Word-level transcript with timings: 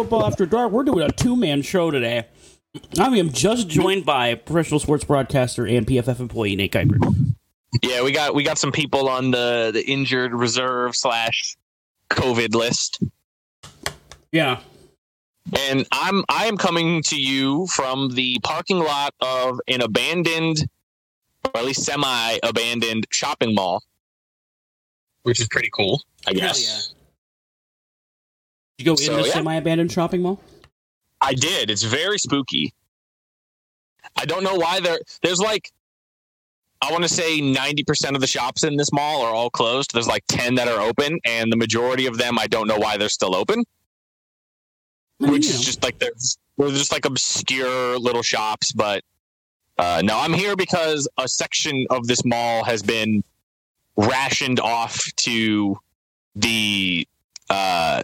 everybody. 0.00 0.10
Welcome 0.10 0.10
to 0.10 0.10
Football 0.16 0.26
After 0.26 0.46
Dark. 0.46 0.72
We're 0.72 0.84
doing 0.84 1.08
a 1.08 1.12
two 1.12 1.36
man 1.36 1.62
show 1.62 1.90
today. 1.90 2.26
I 2.98 3.06
am 3.18 3.32
just 3.32 3.68
joined 3.68 4.06
by 4.06 4.34
professional 4.34 4.80
sports 4.80 5.04
broadcaster 5.04 5.66
and 5.66 5.86
PFF 5.86 6.20
employee 6.20 6.56
Nate 6.56 6.72
Kuiper. 6.72 7.34
Yeah, 7.82 8.02
we 8.02 8.12
got 8.12 8.34
we 8.34 8.42
got 8.42 8.58
some 8.58 8.72
people 8.72 9.08
on 9.08 9.30
the 9.30 9.70
the 9.72 9.84
injured 9.86 10.32
reserve 10.32 10.96
slash 10.96 11.56
COVID 12.10 12.54
list, 12.54 13.02
Yeah. 14.32 14.60
and 15.68 15.86
I'm 15.92 16.24
I 16.28 16.46
am 16.46 16.56
coming 16.56 17.02
to 17.04 17.20
you 17.20 17.66
from 17.68 18.10
the 18.14 18.38
parking 18.42 18.78
lot 18.80 19.14
of 19.20 19.60
an 19.68 19.82
abandoned, 19.82 20.68
or 21.44 21.58
at 21.60 21.64
least 21.64 21.84
semi 21.84 22.38
abandoned 22.42 23.06
shopping 23.10 23.54
mall, 23.54 23.82
which 25.22 25.40
is 25.40 25.48
pretty 25.48 25.70
cool, 25.72 26.02
I 26.26 26.32
guess. 26.32 26.94
You 28.80 28.86
go 28.86 28.96
So, 28.96 29.12
in 29.12 29.20
the 29.20 29.28
yeah. 29.28 29.34
semi 29.34 29.54
abandoned 29.56 29.92
shopping 29.92 30.22
mall? 30.22 30.40
I 31.20 31.34
did. 31.34 31.70
It's 31.70 31.82
very 31.82 32.18
spooky. 32.18 32.72
I 34.16 34.24
don't 34.24 34.42
know 34.42 34.54
why 34.54 34.80
there. 34.80 34.98
There's 35.22 35.38
like, 35.38 35.70
I 36.80 36.90
want 36.90 37.02
to 37.02 37.08
say 37.10 37.42
ninety 37.42 37.84
percent 37.84 38.16
of 38.16 38.22
the 38.22 38.26
shops 38.26 38.64
in 38.64 38.76
this 38.76 38.90
mall 38.90 39.20
are 39.20 39.34
all 39.34 39.50
closed. 39.50 39.92
There's 39.92 40.08
like 40.08 40.24
ten 40.28 40.54
that 40.54 40.66
are 40.66 40.80
open, 40.80 41.18
and 41.26 41.52
the 41.52 41.58
majority 41.58 42.06
of 42.06 42.16
them, 42.16 42.38
I 42.38 42.46
don't 42.46 42.66
know 42.66 42.78
why 42.78 42.96
they're 42.96 43.10
still 43.10 43.36
open. 43.36 43.64
I 45.22 45.30
Which 45.30 45.44
you 45.44 45.50
is 45.50 45.60
just 45.60 45.82
like 45.82 45.98
they're, 45.98 46.12
they're 46.56 46.70
just 46.70 46.90
like 46.90 47.04
obscure 47.04 47.98
little 47.98 48.22
shops. 48.22 48.72
But 48.72 49.04
uh, 49.76 50.00
no, 50.02 50.18
I'm 50.18 50.32
here 50.32 50.56
because 50.56 51.06
a 51.18 51.28
section 51.28 51.86
of 51.90 52.06
this 52.06 52.24
mall 52.24 52.64
has 52.64 52.82
been 52.82 53.22
rationed 53.98 54.58
off 54.58 55.04
to 55.16 55.76
the 56.34 57.06
uh 57.50 58.02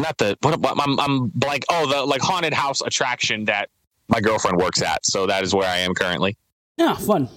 not 0.00 0.16
the 0.18 0.36
what, 0.42 0.58
what 0.60 0.76
I'm, 0.80 0.98
I'm 1.00 1.26
blank 1.28 1.64
oh 1.70 1.86
the 1.86 2.04
like 2.04 2.20
haunted 2.22 2.52
house 2.52 2.80
attraction 2.80 3.44
that 3.46 3.68
my 4.08 4.20
girlfriend 4.20 4.56
works 4.58 4.82
at 4.82 5.04
so 5.06 5.26
that 5.26 5.42
is 5.42 5.54
where 5.54 5.68
i 5.68 5.78
am 5.78 5.94
currently 5.94 6.36
Yeah, 6.76 6.94
fun. 6.96 7.28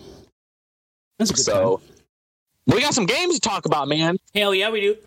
That's 1.20 1.30
a 1.32 1.34
good 1.34 1.44
so 1.46 1.78
time. 1.78 2.76
we 2.76 2.82
got 2.82 2.94
some 2.94 3.06
games 3.06 3.36
to 3.36 3.42
talk 3.42 3.66
about 3.66 3.88
man 3.88 4.18
Hell 4.34 4.54
yeah, 4.56 4.70
we 4.70 4.82
do. 4.82 4.98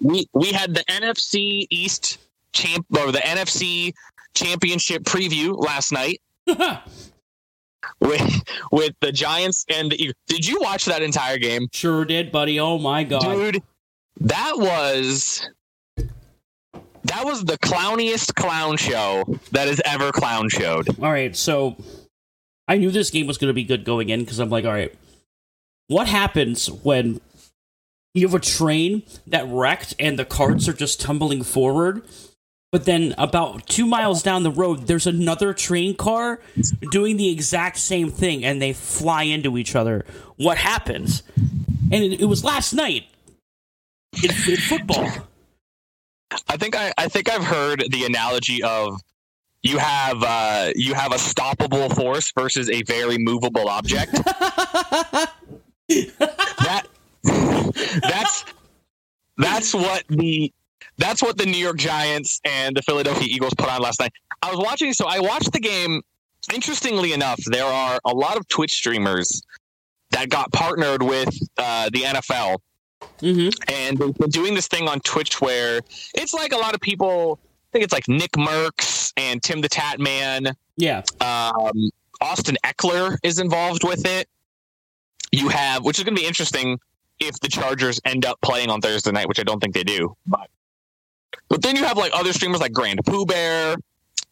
we 0.00 0.26
we 0.32 0.52
had 0.52 0.74
the 0.74 0.84
nfc 0.84 1.66
east 1.70 2.18
champ 2.52 2.84
or 2.98 3.12
the 3.12 3.18
nfc 3.20 3.92
championship 4.34 5.02
preview 5.04 5.54
last 5.56 5.92
night 5.92 6.20
with 8.00 8.42
with 8.70 8.94
the 9.00 9.12
giants 9.12 9.64
and 9.68 9.90
the 9.92 9.96
Eagles. 10.00 10.14
did 10.26 10.46
you 10.46 10.58
watch 10.60 10.84
that 10.86 11.02
entire 11.02 11.38
game 11.38 11.66
sure 11.72 12.04
did, 12.04 12.30
buddy. 12.32 12.58
Oh 12.60 12.78
my 12.78 13.04
god. 13.04 13.22
dude 13.22 13.62
that 14.20 14.52
was 14.56 15.48
that 17.04 17.24
was 17.24 17.44
the 17.44 17.58
clowniest 17.58 18.34
clown 18.34 18.76
show 18.76 19.24
that 19.50 19.68
has 19.68 19.80
ever 19.84 20.12
clown 20.12 20.48
showed 20.48 20.88
All 21.00 21.10
right, 21.10 21.34
so 21.36 21.76
I 22.68 22.76
knew 22.76 22.90
this 22.90 23.10
game 23.10 23.26
was 23.26 23.38
going 23.38 23.48
to 23.48 23.54
be 23.54 23.64
good 23.64 23.84
going 23.84 24.08
in 24.08 24.20
because 24.20 24.38
I'm 24.38 24.50
like, 24.50 24.64
all 24.64 24.72
right, 24.72 24.94
what 25.88 26.06
happens 26.06 26.70
when 26.70 27.20
you 28.14 28.26
have 28.26 28.34
a 28.34 28.40
train 28.40 29.02
that 29.26 29.46
wrecked 29.48 29.94
and 29.98 30.18
the 30.18 30.24
carts 30.24 30.68
are 30.68 30.72
just 30.72 31.00
tumbling 31.00 31.42
forward? 31.42 32.02
But 32.70 32.86
then 32.86 33.14
about 33.18 33.66
two 33.66 33.86
miles 33.86 34.22
down 34.22 34.44
the 34.44 34.50
road, 34.50 34.86
there's 34.86 35.06
another 35.06 35.52
train 35.52 35.94
car 35.94 36.40
doing 36.90 37.18
the 37.18 37.28
exact 37.28 37.76
same 37.76 38.10
thing 38.10 38.42
and 38.44 38.62
they 38.62 38.72
fly 38.72 39.24
into 39.24 39.58
each 39.58 39.76
other. 39.76 40.06
What 40.36 40.56
happens? 40.56 41.22
And 41.36 42.02
it, 42.02 42.22
it 42.22 42.24
was 42.24 42.42
last 42.42 42.72
night 42.72 43.04
in, 44.22 44.30
in 44.30 44.56
football. 44.56 45.10
I 46.48 46.56
think 46.56 46.76
I, 46.76 46.92
I 46.98 47.08
think 47.08 47.30
I've 47.30 47.44
heard 47.44 47.84
the 47.90 48.04
analogy 48.04 48.62
of 48.62 49.00
you 49.62 49.78
have 49.78 50.22
uh, 50.22 50.70
you 50.74 50.94
have 50.94 51.12
a 51.12 51.16
stoppable 51.16 51.94
force 51.94 52.32
versus 52.32 52.68
a 52.70 52.82
very 52.82 53.18
movable 53.18 53.68
object. 53.68 54.12
that 55.92 56.86
that's 58.02 58.44
that's 59.36 59.74
what 59.74 60.04
the 60.08 60.52
that's 60.98 61.22
what 61.22 61.38
the 61.38 61.46
New 61.46 61.58
York 61.58 61.78
Giants 61.78 62.40
and 62.44 62.76
the 62.76 62.82
Philadelphia 62.82 63.26
Eagles 63.28 63.54
put 63.54 63.68
on 63.68 63.80
last 63.80 64.00
night. 64.00 64.12
I 64.42 64.50
was 64.50 64.58
watching, 64.58 64.92
so 64.92 65.06
I 65.06 65.20
watched 65.20 65.52
the 65.52 65.60
game. 65.60 66.02
Interestingly 66.52 67.12
enough, 67.12 67.40
there 67.46 67.64
are 67.64 68.00
a 68.04 68.12
lot 68.12 68.36
of 68.36 68.48
Twitch 68.48 68.72
streamers 68.72 69.42
that 70.10 70.28
got 70.28 70.50
partnered 70.52 71.02
with 71.02 71.32
uh, 71.56 71.88
the 71.92 72.00
NFL 72.00 72.58
hmm 73.20 73.48
and 73.68 73.98
they've 73.98 74.14
been 74.14 74.30
doing 74.30 74.54
this 74.54 74.68
thing 74.68 74.88
on 74.88 75.00
Twitch 75.00 75.40
where 75.40 75.80
it's 76.14 76.34
like 76.34 76.52
a 76.52 76.56
lot 76.56 76.74
of 76.74 76.80
people. 76.80 77.38
I 77.42 77.68
think 77.72 77.84
it's 77.84 77.92
like 77.92 78.04
NickMercs 78.04 79.12
and 79.16 79.42
Tim 79.42 79.60
the 79.60 79.68
Tat 79.68 79.98
Man. 79.98 80.54
Yeah. 80.76 81.02
Um, 81.20 81.90
Austin 82.20 82.56
Ekeler 82.64 83.16
is 83.22 83.38
involved 83.38 83.82
with 83.84 84.04
it. 84.06 84.28
You 85.30 85.48
have, 85.48 85.84
which 85.84 85.98
is 85.98 86.04
going 86.04 86.14
to 86.14 86.20
be 86.20 86.26
interesting 86.26 86.78
if 87.18 87.38
the 87.40 87.48
Chargers 87.48 88.00
end 88.04 88.26
up 88.26 88.38
playing 88.42 88.68
on 88.68 88.80
Thursday 88.82 89.10
night, 89.12 89.26
which 89.28 89.40
I 89.40 89.42
don't 89.42 89.58
think 89.60 89.74
they 89.74 89.84
do. 89.84 90.14
But, 90.26 90.48
but 91.48 91.62
then 91.62 91.76
you 91.76 91.84
have 91.84 91.96
like 91.96 92.12
other 92.14 92.32
streamers 92.32 92.60
like 92.60 92.72
Grand 92.72 93.00
Pooh 93.06 93.24
Bear 93.24 93.76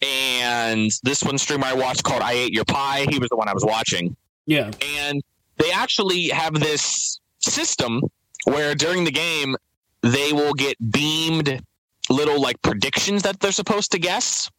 and 0.02 0.90
this 1.02 1.22
one 1.22 1.38
streamer 1.38 1.66
I 1.66 1.72
watched 1.74 2.02
called 2.04 2.22
I 2.22 2.32
Ate 2.32 2.52
Your 2.52 2.64
Pie. 2.64 3.06
He 3.08 3.18
was 3.18 3.28
the 3.30 3.36
one 3.36 3.48
I 3.48 3.54
was 3.54 3.64
watching 3.64 4.16
Yeah. 4.46 4.70
and 4.98 5.22
they 5.56 5.70
actually 5.72 6.28
have 6.28 6.54
this 6.54 7.20
system 7.38 8.02
where 8.44 8.74
during 8.74 9.04
the 9.04 9.10
game 9.10 9.56
they 10.02 10.32
will 10.32 10.54
get 10.54 10.76
beamed 10.92 11.60
little 12.08 12.40
like 12.40 12.60
predictions 12.62 13.22
that 13.22 13.38
they're 13.40 13.52
supposed 13.52 13.92
to 13.92 13.98
guess 13.98 14.50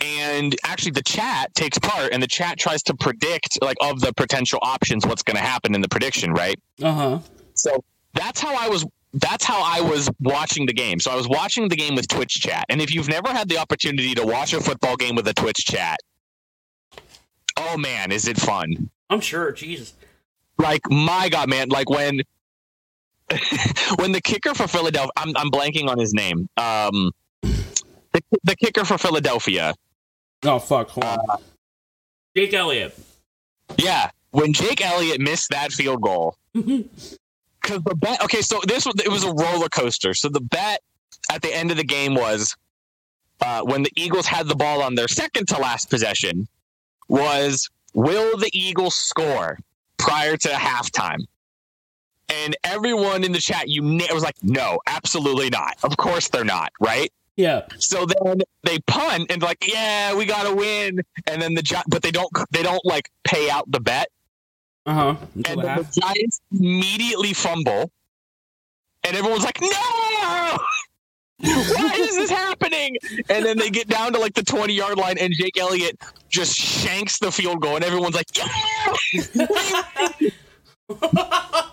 and 0.00 0.54
actually 0.64 0.92
the 0.92 1.02
chat 1.02 1.52
takes 1.54 1.78
part 1.78 2.12
and 2.12 2.22
the 2.22 2.26
chat 2.26 2.58
tries 2.58 2.82
to 2.84 2.94
predict 2.94 3.58
like 3.62 3.76
of 3.82 4.00
the 4.00 4.12
potential 4.14 4.58
options 4.62 5.04
what's 5.06 5.22
going 5.22 5.36
to 5.36 5.42
happen 5.42 5.74
in 5.74 5.80
the 5.80 5.88
prediction 5.88 6.32
right 6.32 6.56
Uh 6.82 6.92
huh. 6.92 7.18
so 7.54 7.82
that's 8.14 8.40
how 8.40 8.54
i 8.56 8.68
was 8.68 8.84
that's 9.14 9.44
how 9.44 9.60
i 9.62 9.80
was 9.80 10.08
watching 10.20 10.66
the 10.66 10.72
game 10.72 10.98
so 11.00 11.10
i 11.10 11.14
was 11.16 11.28
watching 11.28 11.68
the 11.68 11.76
game 11.76 11.94
with 11.94 12.06
twitch 12.08 12.34
chat 12.40 12.64
and 12.68 12.80
if 12.80 12.94
you've 12.94 13.08
never 13.08 13.28
had 13.28 13.48
the 13.48 13.58
opportunity 13.58 14.14
to 14.14 14.24
watch 14.24 14.52
a 14.54 14.60
football 14.60 14.96
game 14.96 15.14
with 15.14 15.26
a 15.28 15.34
twitch 15.34 15.58
chat 15.66 15.98
oh 17.56 17.76
man 17.76 18.10
is 18.12 18.26
it 18.28 18.38
fun 18.38 18.88
I'm 19.10 19.20
sure. 19.20 19.52
Jesus. 19.52 19.92
like 20.58 20.80
my 20.90 21.28
god 21.28 21.48
man 21.50 21.68
like 21.68 21.90
when 21.90 22.22
when 23.96 24.12
the 24.12 24.20
kicker 24.20 24.54
for 24.54 24.66
philadelphia 24.66 25.10
i'm, 25.16 25.32
I'm 25.36 25.50
blanking 25.50 25.88
on 25.88 25.98
his 25.98 26.12
name 26.14 26.48
um 26.56 27.10
the, 27.42 28.20
the 28.44 28.56
kicker 28.56 28.84
for 28.84 28.98
philadelphia 28.98 29.74
Oh 30.44 30.58
fuck. 30.58 30.88
Hold 30.90 31.04
on. 31.04 31.38
Jake 32.36 32.52
Elliott. 32.52 32.98
yeah 33.78 34.10
when 34.32 34.52
jake 34.52 34.84
elliott 34.84 35.20
missed 35.20 35.50
that 35.50 35.70
field 35.72 36.02
goal 36.02 36.36
because 36.54 36.88
the 37.68 37.94
bet 37.96 38.20
okay 38.24 38.42
so 38.42 38.60
this 38.66 38.84
was 38.84 38.94
it 39.04 39.08
was 39.10 39.22
a 39.24 39.32
roller 39.32 39.68
coaster 39.68 40.14
so 40.14 40.28
the 40.28 40.40
bet 40.40 40.80
at 41.30 41.42
the 41.42 41.54
end 41.54 41.70
of 41.70 41.76
the 41.76 41.84
game 41.84 42.14
was 42.14 42.56
uh, 43.40 43.60
when 43.62 43.82
the 43.82 43.90
eagles 43.96 44.26
had 44.26 44.46
the 44.48 44.54
ball 44.56 44.82
on 44.82 44.94
their 44.94 45.08
second 45.08 45.46
to 45.48 45.58
last 45.58 45.88
possession 45.90 46.46
was 47.08 47.68
will 47.94 48.36
the 48.36 48.50
eagles 48.52 48.94
score 48.94 49.58
prior 49.98 50.36
to 50.36 50.48
halftime 50.48 51.18
and 52.32 52.56
everyone 52.64 53.22
in 53.24 53.32
the 53.32 53.38
chat 53.40 53.68
you 53.68 53.82
na- 53.82 54.06
was 54.12 54.22
like 54.22 54.36
no 54.42 54.78
absolutely 54.86 55.50
not 55.50 55.76
of 55.84 55.96
course 55.96 56.28
they're 56.28 56.44
not 56.44 56.72
right 56.80 57.10
Yeah. 57.36 57.62
so 57.78 58.06
then 58.06 58.42
they 58.64 58.78
punt 58.86 59.30
and 59.30 59.42
like 59.42 59.66
yeah 59.66 60.14
we 60.14 60.24
gotta 60.24 60.54
win 60.54 61.00
and 61.26 61.40
then 61.42 61.54
the 61.54 61.62
Gi- 61.62 61.86
but 61.88 62.02
they 62.02 62.10
don't 62.10 62.30
they 62.50 62.62
don't 62.62 62.84
like 62.84 63.10
pay 63.24 63.50
out 63.50 63.70
the 63.70 63.80
bet 63.80 64.08
Uh 64.86 64.94
huh. 64.94 65.14
And 65.46 65.58
the 65.58 65.62
then 65.62 65.76
the 65.78 66.00
Giants 66.00 66.40
immediately 66.50 67.32
fumble, 67.34 67.90
and 69.04 69.16
everyone's 69.16 69.44
like, 69.44 69.60
"No! 69.60 69.68
Why 71.38 71.94
is 71.98 72.16
this 72.16 72.30
happening?" 72.30 72.96
And 73.28 73.44
then 73.46 73.58
they 73.58 73.70
get 73.70 73.86
down 73.88 74.12
to 74.14 74.18
like 74.18 74.34
the 74.34 74.42
twenty 74.42 74.74
yard 74.74 74.98
line, 74.98 75.18
and 75.18 75.32
Jake 75.32 75.56
Elliott 75.56 75.96
just 76.28 76.56
shanks 76.56 77.18
the 77.20 77.30
field 77.30 77.60
goal, 77.62 77.76
and 77.76 77.84
everyone's 77.84 78.16
like, 78.16 78.26
"Yeah!" 78.36 80.26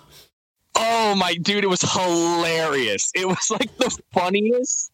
oh 0.80 1.16
my 1.16 1.36
dude, 1.36 1.64
it 1.64 1.68
was 1.68 1.82
hilarious. 1.82 3.12
It 3.14 3.28
was 3.28 3.52
like 3.52 3.76
the 3.78 3.96
funniest. 4.14 4.92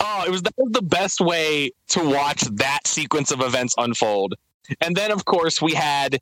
Oh, 0.00 0.24
it 0.26 0.30
was 0.30 0.42
that 0.42 0.54
was 0.56 0.72
the 0.72 0.82
best 0.82 1.20
way 1.20 1.72
to 1.88 2.08
watch 2.08 2.42
that 2.42 2.86
sequence 2.86 3.30
of 3.30 3.40
events 3.40 3.74
unfold. 3.76 4.34
And 4.80 4.96
then, 4.96 5.10
of 5.10 5.24
course, 5.24 5.60
we 5.60 5.74
had 5.74 6.20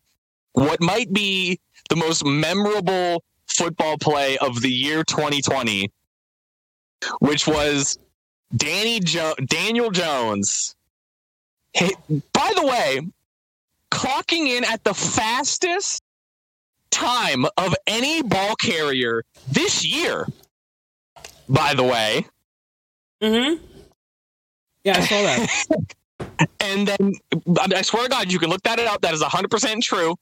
what 0.53 0.81
might 0.81 1.13
be 1.13 1.61
the 1.91 1.97
most 1.97 2.25
memorable 2.25 3.23
football 3.47 3.99
play 3.99 4.39
of 4.39 4.61
the 4.63 4.71
year 4.71 5.05
2020, 5.05 5.91
which 7.21 7.47
was 7.47 7.99
Danny 8.57 9.01
jo- 9.01 9.35
Daniel 9.47 9.91
Jones. 9.91 10.75
Hit, 11.73 11.95
by 12.33 12.53
the 12.55 12.65
way, 12.67 13.01
clocking 13.91 14.47
in 14.47 14.65
at 14.65 14.85
the 14.85 14.95
fastest 14.95 16.04
time 16.95 17.45
of 17.57 17.75
any 17.87 18.23
ball 18.23 18.55
carrier 18.57 19.25
this 19.51 19.85
year. 19.87 20.27
By 21.49 21.75
the 21.75 21.85
way, 21.85 22.25
Mm-hmm. 23.25 23.65
Yeah, 24.85 24.99
I 24.99 25.01
saw 25.01 25.23
that. 25.23 26.49
and 26.61 26.87
then 26.87 27.13
I 27.73 27.83
swear 27.83 28.05
to 28.05 28.09
God, 28.11 28.31
you 28.31 28.39
can 28.39 28.51
look 28.51 28.63
that 28.65 28.79
up. 28.79 29.01
That 29.01 29.15
is 29.15 29.23
100% 29.23 29.83
true. 29.83 30.15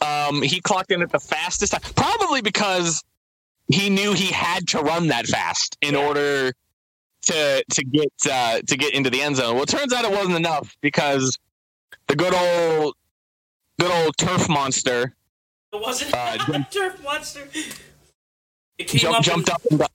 Um, 0.00 0.42
he 0.42 0.60
clocked 0.60 0.92
in 0.92 1.00
at 1.00 1.10
the 1.10 1.18
fastest 1.18 1.72
time, 1.72 1.80
probably 1.96 2.42
because 2.42 3.02
he 3.68 3.88
knew 3.88 4.12
he 4.12 4.26
had 4.26 4.68
to 4.68 4.80
run 4.80 5.08
that 5.08 5.26
fast 5.26 5.76
in 5.80 5.96
order 5.96 6.52
to 7.22 7.64
to 7.68 7.84
get 7.84 8.12
uh, 8.30 8.60
to 8.60 8.76
get 8.76 8.94
into 8.94 9.10
the 9.10 9.20
end 9.20 9.36
zone. 9.36 9.54
Well, 9.54 9.64
it 9.64 9.68
turns 9.68 9.92
out 9.92 10.04
it 10.04 10.10
wasn't 10.10 10.36
enough 10.36 10.76
because 10.80 11.36
the 12.06 12.14
good 12.14 12.32
old 12.32 12.94
good 13.80 13.90
old 13.90 14.16
turf 14.16 14.48
monster 14.48 15.14
It 15.72 15.80
wasn't 15.80 16.14
Uh, 16.14 16.36
a 16.54 16.66
turf 16.70 17.02
monster. 17.02 17.46
It 18.78 18.86
came 18.88 19.00
jump, 19.00 19.16
up 19.18 19.22
jumped 19.24 19.50
and, 19.50 19.54
up. 19.56 19.62
And, 19.70 19.78
got- 19.80 19.92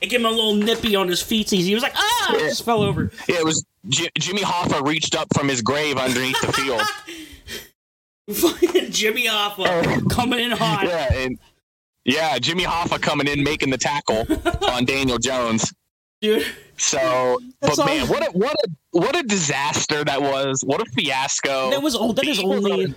It 0.00 0.10
gave 0.10 0.20
him 0.20 0.26
a 0.26 0.30
little 0.30 0.54
nippy 0.54 0.94
on 0.96 1.08
his 1.08 1.22
feet. 1.22 1.50
He 1.50 1.74
was 1.74 1.82
like, 1.82 1.94
ah! 1.96 2.32
Yeah. 2.34 2.38
Just 2.40 2.64
fell 2.64 2.82
over. 2.82 3.10
yeah, 3.28 3.36
it 3.38 3.44
was 3.44 3.64
J- 3.88 4.10
Jimmy 4.18 4.42
Hoffa 4.42 4.86
reached 4.86 5.14
up 5.16 5.28
from 5.34 5.48
his 5.48 5.62
grave 5.62 5.96
underneath 5.96 6.40
the 6.40 6.52
field. 6.52 6.82
Fucking 8.30 8.90
Jimmy 8.92 9.26
Hoffa 9.26 10.08
coming 10.10 10.38
in 10.40 10.50
hot. 10.50 10.84
yeah, 10.84 11.12
and 11.14 11.38
yeah, 12.04 12.38
Jimmy 12.38 12.64
Hoffa 12.64 13.00
coming 13.00 13.26
in 13.26 13.42
making 13.42 13.70
the 13.70 13.78
tackle 13.78 14.26
on 14.68 14.84
Daniel 14.84 15.18
Jones. 15.18 15.72
Dude, 16.20 16.44
So, 16.76 17.38
That's 17.62 17.76
but 17.76 17.86
man, 17.86 18.06
what 18.08 18.26
a 18.26 18.30
what 18.32 18.52
a 18.54 18.68
what 18.90 19.16
a 19.16 19.22
disaster 19.22 20.04
that 20.04 20.20
was! 20.20 20.60
What 20.64 20.80
a 20.80 20.84
fiasco! 20.90 21.70
that 21.70 21.80
was 21.80 21.94
oh, 21.98 22.12
that 22.12 22.26
is 22.26 22.40
only 22.40 22.94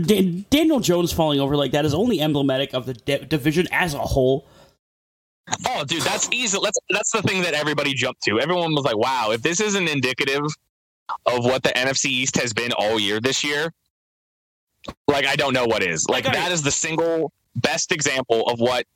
Dan- 0.00 0.44
Daniel 0.50 0.80
Jones 0.80 1.12
falling 1.12 1.40
over 1.40 1.56
like 1.56 1.72
that 1.72 1.84
is 1.84 1.94
only 1.94 2.20
emblematic 2.20 2.72
of 2.74 2.86
the 2.86 2.94
de- 2.94 3.24
division 3.24 3.66
as 3.72 3.94
a 3.94 3.98
whole. 3.98 4.46
oh, 5.68 5.84
dude, 5.84 6.02
that's 6.02 6.28
easy. 6.32 6.58
That's 6.62 6.78
that's 6.90 7.10
the 7.10 7.22
thing 7.22 7.42
that 7.42 7.54
everybody 7.54 7.94
jumped 7.94 8.22
to. 8.24 8.40
Everyone 8.40 8.74
was 8.74 8.84
like, 8.84 8.96
"Wow, 8.96 9.30
if 9.32 9.42
this 9.42 9.60
isn't 9.60 9.88
indicative 9.88 10.44
of 11.26 11.44
what 11.44 11.62
the 11.62 11.70
NFC 11.70 12.06
East 12.06 12.36
has 12.36 12.52
been 12.52 12.72
all 12.72 12.98
year 12.98 13.20
this 13.20 13.42
year, 13.44 13.72
like 15.08 15.26
I 15.26 15.36
don't 15.36 15.52
know 15.52 15.66
what 15.66 15.82
is." 15.82 16.06
Like 16.08 16.24
that 16.24 16.52
is 16.52 16.62
the 16.62 16.70
single 16.70 17.32
best 17.56 17.92
example 17.92 18.46
of 18.46 18.60
what 18.60 18.86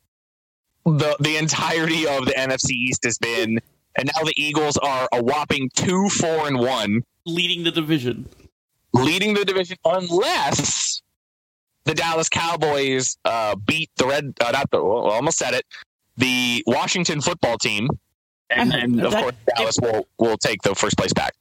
the 0.84 1.16
the 1.20 1.36
entirety 1.36 2.06
of 2.06 2.26
the 2.26 2.32
NFC 2.32 2.70
East 2.70 3.04
has 3.04 3.18
been. 3.18 3.58
And 3.98 4.10
now 4.14 4.24
the 4.24 4.34
Eagles 4.36 4.76
are 4.76 5.08
a 5.12 5.22
whopping 5.22 5.70
two, 5.74 6.08
four, 6.10 6.46
and 6.46 6.58
one. 6.58 7.02
leading 7.24 7.64
the 7.64 7.70
division. 7.70 8.28
Leading 9.04 9.34
the 9.34 9.44
division 9.44 9.76
unless 9.84 11.02
the 11.84 11.94
Dallas 11.94 12.28
Cowboys 12.28 13.16
uh, 13.24 13.54
beat 13.66 13.90
the 13.96 14.06
red. 14.06 14.34
Uh, 14.40 14.50
not 14.50 14.70
the. 14.70 14.82
Well, 14.82 15.10
almost 15.10 15.38
said 15.38 15.54
it. 15.54 15.64
The 16.16 16.62
Washington 16.66 17.20
football 17.20 17.58
team, 17.58 17.88
and 18.50 18.72
Uh, 18.72 18.76
then 18.76 19.00
of 19.00 19.12
that- 19.12 19.22
course 19.22 19.34
Dallas 19.56 19.76
will 19.80 20.06
will 20.18 20.36
take 20.38 20.62
the 20.62 20.74
first 20.74 20.96
place 20.96 21.12
back. 21.12 21.32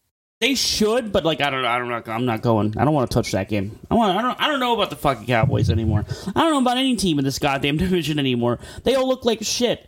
They 0.42 0.54
should, 0.54 1.14
but 1.14 1.24
like 1.24 1.40
I 1.40 1.50
don't 1.50 1.62
know. 1.62 1.68
I 1.70 1.78
don't 1.80 1.88
know. 1.88 2.02
I'm 2.14 2.26
not 2.26 2.42
going. 2.42 2.76
I 2.78 2.84
don't 2.84 2.94
want 2.94 3.10
to 3.10 3.14
touch 3.16 3.32
that 3.32 3.48
game. 3.48 3.80
I 3.90 3.96
want. 3.96 4.18
I 4.18 4.22
don't. 4.22 4.40
I 4.42 4.48
don't 4.48 4.60
know 4.60 4.74
about 4.74 4.90
the 4.90 4.98
fucking 4.98 5.26
Cowboys 5.26 5.70
anymore. 5.70 6.04
I 6.28 6.42
don't 6.42 6.52
know 6.52 6.60
about 6.62 6.78
any 6.78 6.96
team 6.98 7.18
in 7.20 7.24
this 7.26 7.40
goddamn 7.40 7.78
division 7.86 8.20
anymore. 8.20 8.60
They 8.84 8.96
all 8.96 9.08
look 9.08 9.24
like 9.24 9.42
shit. 9.44 9.88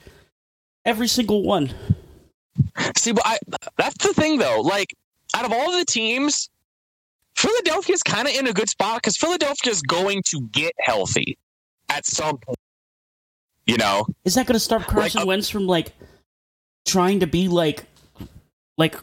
Every 0.85 1.09
single 1.09 1.43
one. 1.43 1.71
See, 2.95 3.11
but 3.11 3.23
I 3.25 3.37
that's 3.77 3.97
the 4.05 4.13
thing 4.13 4.37
though. 4.39 4.61
Like 4.61 4.95
out 5.35 5.43
of 5.45 5.51
all 5.51 5.77
the 5.77 5.83
teams, 5.85 6.49
Philadelphia's 7.37 8.01
kind 8.03 8.27
of 8.27 8.33
in 8.33 8.47
a 8.47 8.53
good 8.53 8.69
spot 8.69 9.01
because 9.01 9.15
Philadelphia's 9.17 9.81
going 9.81 10.23
to 10.27 10.41
get 10.51 10.73
healthy 10.79 11.37
at 11.89 12.05
some 12.05 12.37
point. 12.39 12.57
You 13.65 13.77
know, 13.77 14.07
Is 14.25 14.35
that 14.35 14.47
going 14.47 14.53
to 14.55 14.59
stop 14.59 14.83
Carson 14.83 15.21
uh, 15.21 15.25
Wentz 15.25 15.49
from 15.49 15.67
like 15.67 15.93
trying 16.85 17.19
to 17.19 17.27
be 17.27 17.47
like, 17.47 17.85
like? 18.77 18.95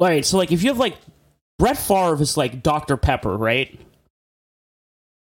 All 0.00 0.08
right, 0.08 0.24
so 0.24 0.36
like 0.36 0.50
if 0.52 0.62
you 0.62 0.68
have 0.70 0.78
like 0.78 0.96
Brett 1.58 1.78
Favre 1.78 2.20
is 2.20 2.36
like 2.36 2.62
Dr 2.62 2.96
Pepper, 2.96 3.36
right? 3.36 3.78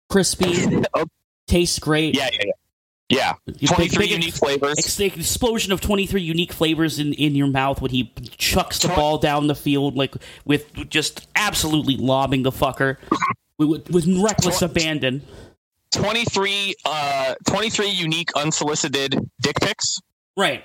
Crispy, 0.10 0.82
Oh, 0.94 1.06
tastes 1.48 1.80
great. 1.80 2.16
yeah, 2.16 2.30
yeah, 2.34 2.40
yeah. 2.46 2.52
Yeah, 3.10 3.34
twenty 3.68 3.88
three 3.88 4.08
unique 4.08 4.34
flavors. 4.34 4.80
Ex- 4.80 5.00
explosion 5.00 5.72
of 5.72 5.80
23 5.80 6.22
unique 6.24 6.52
flavors 6.52 6.98
in, 6.98 7.14
in 7.14 7.36
your 7.36 7.46
mouth 7.48 7.80
when 7.80 7.92
he 7.92 8.12
chucks 8.38 8.80
the 8.80 8.88
ball 8.88 9.20
down 9.20 9.46
the 9.46 9.54
field 9.54 9.96
like 9.96 10.16
with 10.44 10.74
just 10.90 11.28
absolutely 11.36 11.98
lobbing 11.98 12.42
the 12.42 12.52
fucker 12.52 12.98
with, 13.60 13.90
with 13.92 14.08
reckless 14.24 14.64
abandon 14.64 15.22
23, 15.92 16.76
uh, 16.84 17.36
23 17.48 17.90
unique 17.90 18.30
unsolicited 18.36 19.30
dick 19.40 19.56
pics. 19.62 20.00
right 20.36 20.64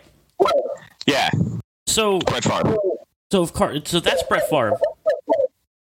Yeah, 1.06 1.28
so 1.87 2.20
Brett 2.20 2.44
Favre. 2.44 2.75
so 3.31 3.42
of 3.42 3.52
Car- 3.52 3.76
so 3.84 4.00
that's 4.00 4.22
Brett 4.25 4.48
Favre 4.48 4.78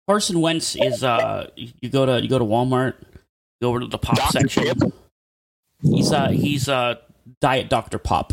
Carson 0.08 0.40
Wentz 0.40 0.76
is 0.76 1.04
uh 1.04 1.50
you 1.56 1.90
go 1.90 2.06
to 2.06 2.22
you 2.22 2.28
go 2.28 2.38
to 2.38 2.44
Walmart 2.44 2.94
go 3.60 3.68
over 3.68 3.80
to 3.80 3.86
the 3.86 3.98
pop 3.98 4.16
Dr. 4.16 4.32
section 4.48 4.64
Chip. 4.64 4.78
He's 5.82 6.12
uh 6.12 6.28
he's 6.28 6.69
uh 6.69 6.96
diet 7.40 7.69
Dr 7.70 7.98
Pop 7.98 8.32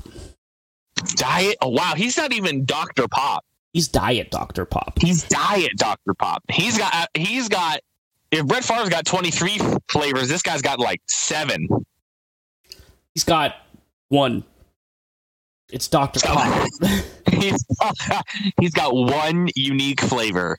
Diet. 1.18 1.57
Oh, 1.62 1.69
wow, 1.69 1.94
he's 1.95 2.18
not 2.18 2.33
even 2.33 2.65
Dr. 2.65 3.07
Pop. 3.07 3.45
he's 3.74 3.88
diet 3.88 4.31
Dr 4.31 4.65
Pop 4.65 4.97
He's 5.00 5.24
Diet 5.24 5.74
Dr. 5.77 6.13
Pop. 6.13 6.44
He's 6.50 6.77
got. 6.77 6.94
uh, 6.94 7.06
He's 7.15 7.50
got. 7.50 7.81
If 8.31 8.47
Brett 8.47 8.63
Favre's 8.63 8.89
got 8.89 9.06
23 9.06 9.59
flavors, 9.89 10.27
this 10.30 10.42
guy's 10.42 10.62
got 10.62 10.80
like 10.80 11.01
seven. 11.07 11.68
he's 13.13 13.24
got 13.24 13.56
one 14.09 14.44
it's 15.71 15.88
Dr 15.88 16.19
Pop 16.21 16.68
he's, 17.31 17.65
he's 18.62 18.72
got 18.74 18.93
one 18.96 19.50
unique 19.55 20.00
flavor, 20.01 20.58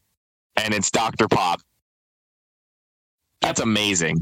and 0.56 0.75
it's 0.75 0.90
Dr. 0.90 1.28
Pop. 1.28 1.61
That's 3.40 3.61
amazing. 3.61 4.20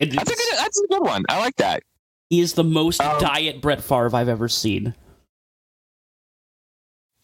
That's 0.00 0.12
a 0.12 0.16
good. 0.16 0.54
That's 0.56 0.80
a 0.80 0.86
good 0.88 1.02
one. 1.02 1.24
I 1.28 1.38
like 1.38 1.56
that. 1.56 1.82
He 2.32 2.40
is 2.40 2.54
the 2.54 2.64
most 2.64 2.98
Um, 3.02 3.20
diet 3.20 3.60
Brett 3.60 3.84
Favre 3.84 4.16
I've 4.16 4.26
ever 4.26 4.48
seen. 4.48 4.94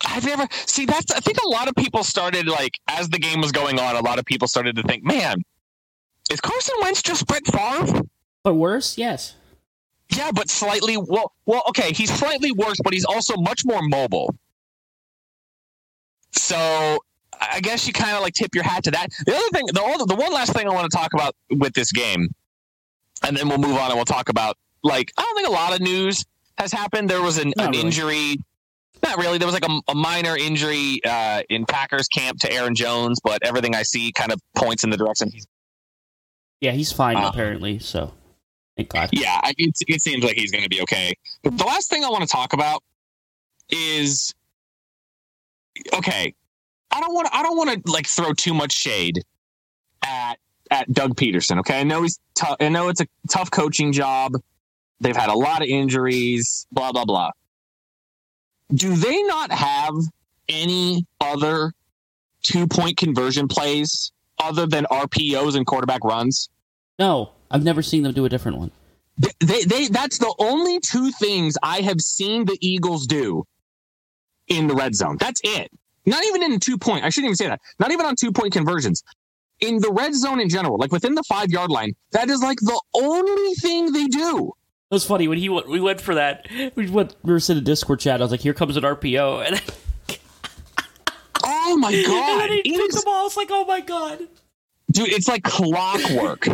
I've 0.04 0.26
never 0.26 0.46
see 0.66 0.84
that's 0.84 1.10
I 1.10 1.20
think 1.20 1.38
a 1.42 1.48
lot 1.48 1.66
of 1.66 1.74
people 1.76 2.04
started 2.04 2.46
like 2.46 2.78
as 2.88 3.08
the 3.08 3.18
game 3.18 3.40
was 3.40 3.50
going 3.50 3.80
on, 3.80 3.96
a 3.96 4.00
lot 4.00 4.18
of 4.18 4.26
people 4.26 4.46
started 4.46 4.76
to 4.76 4.82
think, 4.82 5.04
man, 5.04 5.42
is 6.30 6.42
Carson 6.42 6.74
Wentz 6.82 7.00
just 7.00 7.26
Brett 7.26 7.46
Favre? 7.46 8.02
But 8.42 8.56
worse, 8.56 8.98
yes. 8.98 9.34
Yeah, 10.14 10.30
but 10.30 10.50
slightly 10.50 10.98
well 10.98 11.32
well, 11.46 11.62
okay, 11.70 11.94
he's 11.94 12.12
slightly 12.12 12.52
worse, 12.52 12.76
but 12.84 12.92
he's 12.92 13.06
also 13.06 13.38
much 13.38 13.64
more 13.64 13.80
mobile. 13.80 14.34
So 16.32 16.98
I 17.40 17.60
guess 17.60 17.86
you 17.86 17.94
kind 17.94 18.14
of 18.14 18.20
like 18.20 18.34
tip 18.34 18.54
your 18.54 18.64
hat 18.64 18.84
to 18.84 18.90
that. 18.90 19.08
The 19.24 19.34
other 19.34 19.48
thing, 19.54 19.64
the 19.68 20.04
the 20.06 20.16
one 20.16 20.34
last 20.34 20.52
thing 20.52 20.68
I 20.68 20.70
want 20.74 20.90
to 20.90 20.94
talk 20.94 21.14
about 21.14 21.34
with 21.48 21.72
this 21.72 21.92
game, 21.92 22.28
and 23.22 23.34
then 23.34 23.48
we'll 23.48 23.56
move 23.56 23.78
on 23.78 23.86
and 23.86 23.94
we'll 23.94 24.04
talk 24.04 24.28
about 24.28 24.58
like 24.82 25.12
I 25.16 25.23
don't 25.23 25.37
think 25.37 25.49
a 25.49 25.52
lot 25.52 25.75
of 25.75 25.80
news 25.80 26.25
has 26.56 26.73
happened. 26.73 27.08
There 27.08 27.23
was 27.23 27.38
an, 27.38 27.52
an 27.58 27.70
really. 27.70 27.80
injury. 27.80 28.37
Not 29.02 29.18
really. 29.18 29.38
There 29.38 29.47
was 29.47 29.54
like 29.54 29.68
a, 29.68 29.80
a 29.88 29.94
minor 29.94 30.37
injury 30.37 31.00
uh, 31.04 31.42
in 31.49 31.66
Packers 31.66 32.08
camp 32.08 32.40
to 32.40 32.52
Aaron 32.52 32.75
Jones, 32.75 33.20
but 33.23 33.38
everything 33.47 33.75
I 33.76 33.82
see 33.82 34.11
kind 34.12 34.32
of 34.32 34.40
points 34.56 34.82
in 34.82 34.90
the 34.90 34.97
direction 34.97 35.30
he's. 35.32 35.47
Yeah, 36.61 36.73
he's 36.73 36.90
fine 36.90 37.16
Uh, 37.16 37.28
apparently. 37.28 37.78
So, 37.78 38.12
thank 38.76 38.88
God. 38.88 39.11
Yeah, 39.12 39.38
I- 39.40 39.54
it, 39.56 39.75
it 39.87 40.02
seems 40.02 40.25
like 40.25 40.35
he's 40.37 40.50
going 40.50 40.64
to 40.64 40.68
be 40.68 40.82
okay. 40.82 41.14
But 41.44 41.56
the 41.56 41.64
last 41.64 41.88
thing 41.88 42.04
I 42.04 42.08
want 42.11 42.23
to 42.23 42.28
talk 42.28 42.52
about 42.52 42.82
is 43.70 44.35
okay. 45.94 46.35
I 46.90 47.00
don't 47.00 47.14
want. 47.14 47.28
to 47.28 47.37
I 47.37 47.42
don't 47.42 47.56
want 47.56 47.70
to 47.85 47.92
like 47.92 48.06
throw 48.06 48.32
too 48.32 48.54
much 48.54 48.73
shade 48.73 49.23
at 50.04 50.38
at 50.70 50.92
Doug 50.92 51.14
Pederson. 51.16 51.58
Okay, 51.61 51.78
I 51.78 51.85
know 51.85 52.02
he's. 52.02 52.18
tough. 52.35 52.56
I 52.61 52.68
know 52.68 52.88
it's 52.88 53.00
a 53.00 53.06
tough 53.30 53.50
coaching 53.50 53.92
job. 53.92 54.32
They've 55.00 55.16
had 55.16 55.30
a 55.30 55.34
lot 55.34 55.62
of 55.62 55.68
injuries. 55.68 56.66
Blah 56.72 56.92
blah 56.92 57.04
blah. 57.04 57.30
Do 58.72 58.94
they 58.94 59.22
not 59.22 59.50
have 59.50 59.94
any 60.48 61.06
other 61.20 61.72
two 62.42 62.66
point 62.66 62.96
conversion 62.96 63.48
plays 63.48 64.12
other 64.38 64.66
than 64.66 64.84
RPOs 64.90 65.56
and 65.56 65.66
quarterback 65.66 66.04
runs? 66.04 66.48
No, 66.98 67.32
I've 67.50 67.64
never 67.64 67.82
seen 67.82 68.02
them 68.02 68.12
do 68.12 68.24
a 68.24 68.28
different 68.28 68.58
one. 68.58 68.70
They, 69.16 69.30
they, 69.40 69.64
they, 69.64 69.88
that's 69.88 70.18
the 70.18 70.32
only 70.38 70.78
two 70.80 71.10
things 71.12 71.56
I 71.62 71.80
have 71.80 72.00
seen 72.00 72.44
the 72.44 72.56
Eagles 72.60 73.06
do 73.06 73.44
in 74.46 74.68
the 74.68 74.74
red 74.74 74.94
zone. 74.94 75.16
That's 75.18 75.40
it. 75.42 75.70
Not 76.06 76.24
even 76.24 76.42
in 76.42 76.58
two 76.60 76.78
point. 76.78 77.04
I 77.04 77.10
shouldn't 77.10 77.26
even 77.28 77.36
say 77.36 77.48
that. 77.48 77.60
Not 77.78 77.92
even 77.92 78.06
on 78.06 78.16
two 78.16 78.32
point 78.32 78.52
conversions. 78.52 79.02
In 79.60 79.80
the 79.80 79.90
red 79.90 80.14
zone 80.14 80.40
in 80.40 80.48
general, 80.48 80.78
like 80.78 80.92
within 80.92 81.14
the 81.14 81.24
five 81.24 81.50
yard 81.50 81.70
line, 81.70 81.92
that 82.12 82.30
is 82.30 82.42
like 82.42 82.58
the 82.60 82.80
only 82.94 83.54
thing 83.54 83.92
they 83.92 84.06
do. 84.06 84.52
It 84.90 84.95
was 84.95 85.04
funny 85.04 85.28
when 85.28 85.37
he 85.38 85.50
went, 85.50 85.68
we 85.68 85.80
went 85.80 86.00
for 86.00 86.14
that. 86.14 86.47
We 86.75 86.88
went. 86.88 87.14
We 87.23 87.33
were 87.33 87.40
in 87.47 87.57
a 87.59 87.61
Discord 87.61 88.00
chat. 88.00 88.21
I 88.21 88.25
was 88.25 88.30
like, 88.30 88.40
"Here 88.40 88.54
comes 88.54 88.76
an 88.78 88.85
RPO," 88.85 89.47
and, 89.47 89.62
Oh 91.45 91.76
my 91.76 91.90
and 91.95 92.07
god, 92.07 92.40
then 92.40 92.50
he 92.64 92.75
It 92.75 92.76
took 92.76 92.90
the 92.92 93.02
ball. 93.04 93.26
It's 93.26 93.37
like, 93.37 93.49
"Oh 93.50 93.64
my 93.66 93.80
god!" 93.80 94.21
dude! 94.90 95.09
It's 95.09 95.28
like 95.28 95.42
clockwork. 95.42 96.47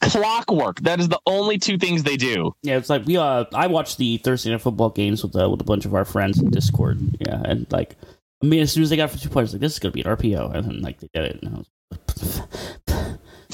clockwork. 0.00 0.80
That 0.82 1.00
is 1.00 1.08
the 1.08 1.20
only 1.26 1.58
two 1.58 1.76
things 1.76 2.04
they 2.04 2.16
do. 2.16 2.54
Yeah, 2.62 2.76
it's 2.76 2.88
like 2.88 3.04
we 3.04 3.16
uh 3.16 3.46
I 3.52 3.66
watched 3.66 3.98
the 3.98 4.18
Thursday 4.18 4.50
night 4.52 4.60
football 4.60 4.90
games 4.90 5.22
with 5.24 5.34
uh, 5.34 5.50
with 5.50 5.60
a 5.60 5.64
bunch 5.64 5.86
of 5.86 5.94
our 5.94 6.04
friends 6.04 6.38
in 6.38 6.50
Discord. 6.50 6.98
Yeah, 7.20 7.42
and 7.44 7.66
like 7.72 7.96
I 8.42 8.46
mean 8.46 8.60
as 8.60 8.72
soon 8.72 8.84
as 8.84 8.90
they 8.90 8.96
got 8.96 9.10
for 9.10 9.18
two 9.18 9.28
points, 9.28 9.52
like 9.52 9.60
this 9.60 9.72
is 9.72 9.78
gonna 9.80 9.92
be 9.92 10.02
an 10.02 10.16
RPO, 10.16 10.54
and 10.54 10.66
then 10.66 10.82
like 10.82 11.00
they 11.00 11.08
did 11.12 11.24
it. 11.24 11.42
And 11.42 11.56
I 11.56 11.58
was, 11.58 12.42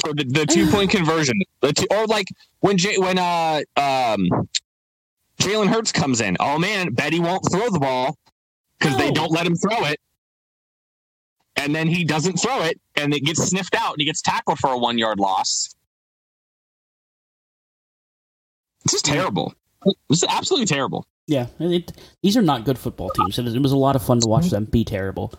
For 0.04 0.12
the, 0.14 0.24
the 0.24 0.46
two 0.46 0.70
point 0.70 0.90
conversion, 0.90 1.40
two, 1.74 1.86
or 1.90 2.06
like 2.06 2.26
when 2.60 2.76
J, 2.76 2.98
when 2.98 3.18
uh 3.18 3.62
um 3.76 4.28
Jalen 5.40 5.68
Hurts 5.68 5.92
comes 5.92 6.20
in. 6.20 6.36
Oh 6.40 6.58
man, 6.58 6.92
Betty 6.92 7.20
won't 7.20 7.42
throw 7.50 7.68
the 7.70 7.78
ball 7.80 8.16
because 8.78 8.96
they 8.98 9.10
don't 9.10 9.30
let 9.32 9.46
him 9.46 9.56
throw 9.56 9.84
it, 9.86 9.98
and 11.56 11.74
then 11.74 11.86
he 11.88 12.04
doesn't 12.04 12.36
throw 12.38 12.62
it, 12.62 12.80
and 12.96 13.14
it 13.14 13.20
gets 13.24 13.42
sniffed 13.48 13.74
out, 13.74 13.92
and 13.94 14.00
he 14.00 14.04
gets 14.04 14.20
tackled 14.22 14.58
for 14.58 14.70
a 14.70 14.78
one 14.78 14.98
yard 14.98 15.18
loss. 15.18 15.74
This 18.84 18.94
is 18.94 19.02
terrible. 19.02 19.54
This 20.08 20.22
is 20.22 20.28
absolutely 20.28 20.66
terrible. 20.66 21.06
yeah, 21.26 21.46
it, 21.58 21.92
these 22.22 22.36
are 22.36 22.42
not 22.42 22.64
good 22.64 22.78
football 22.78 23.10
teams. 23.10 23.38
It 23.38 23.44
was, 23.44 23.54
it 23.54 23.62
was 23.62 23.72
a 23.72 23.76
lot 23.76 23.96
of 23.96 24.02
fun 24.02 24.20
to 24.20 24.28
watch 24.28 24.50
them 24.50 24.64
be 24.66 24.84
terrible. 24.84 25.32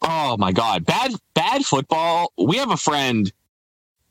Oh 0.00 0.36
my 0.36 0.52
god, 0.52 0.84
bad 0.86 1.12
bad 1.34 1.64
football. 1.64 2.32
We 2.38 2.56
have 2.58 2.70
a 2.70 2.76
friend. 2.76 3.32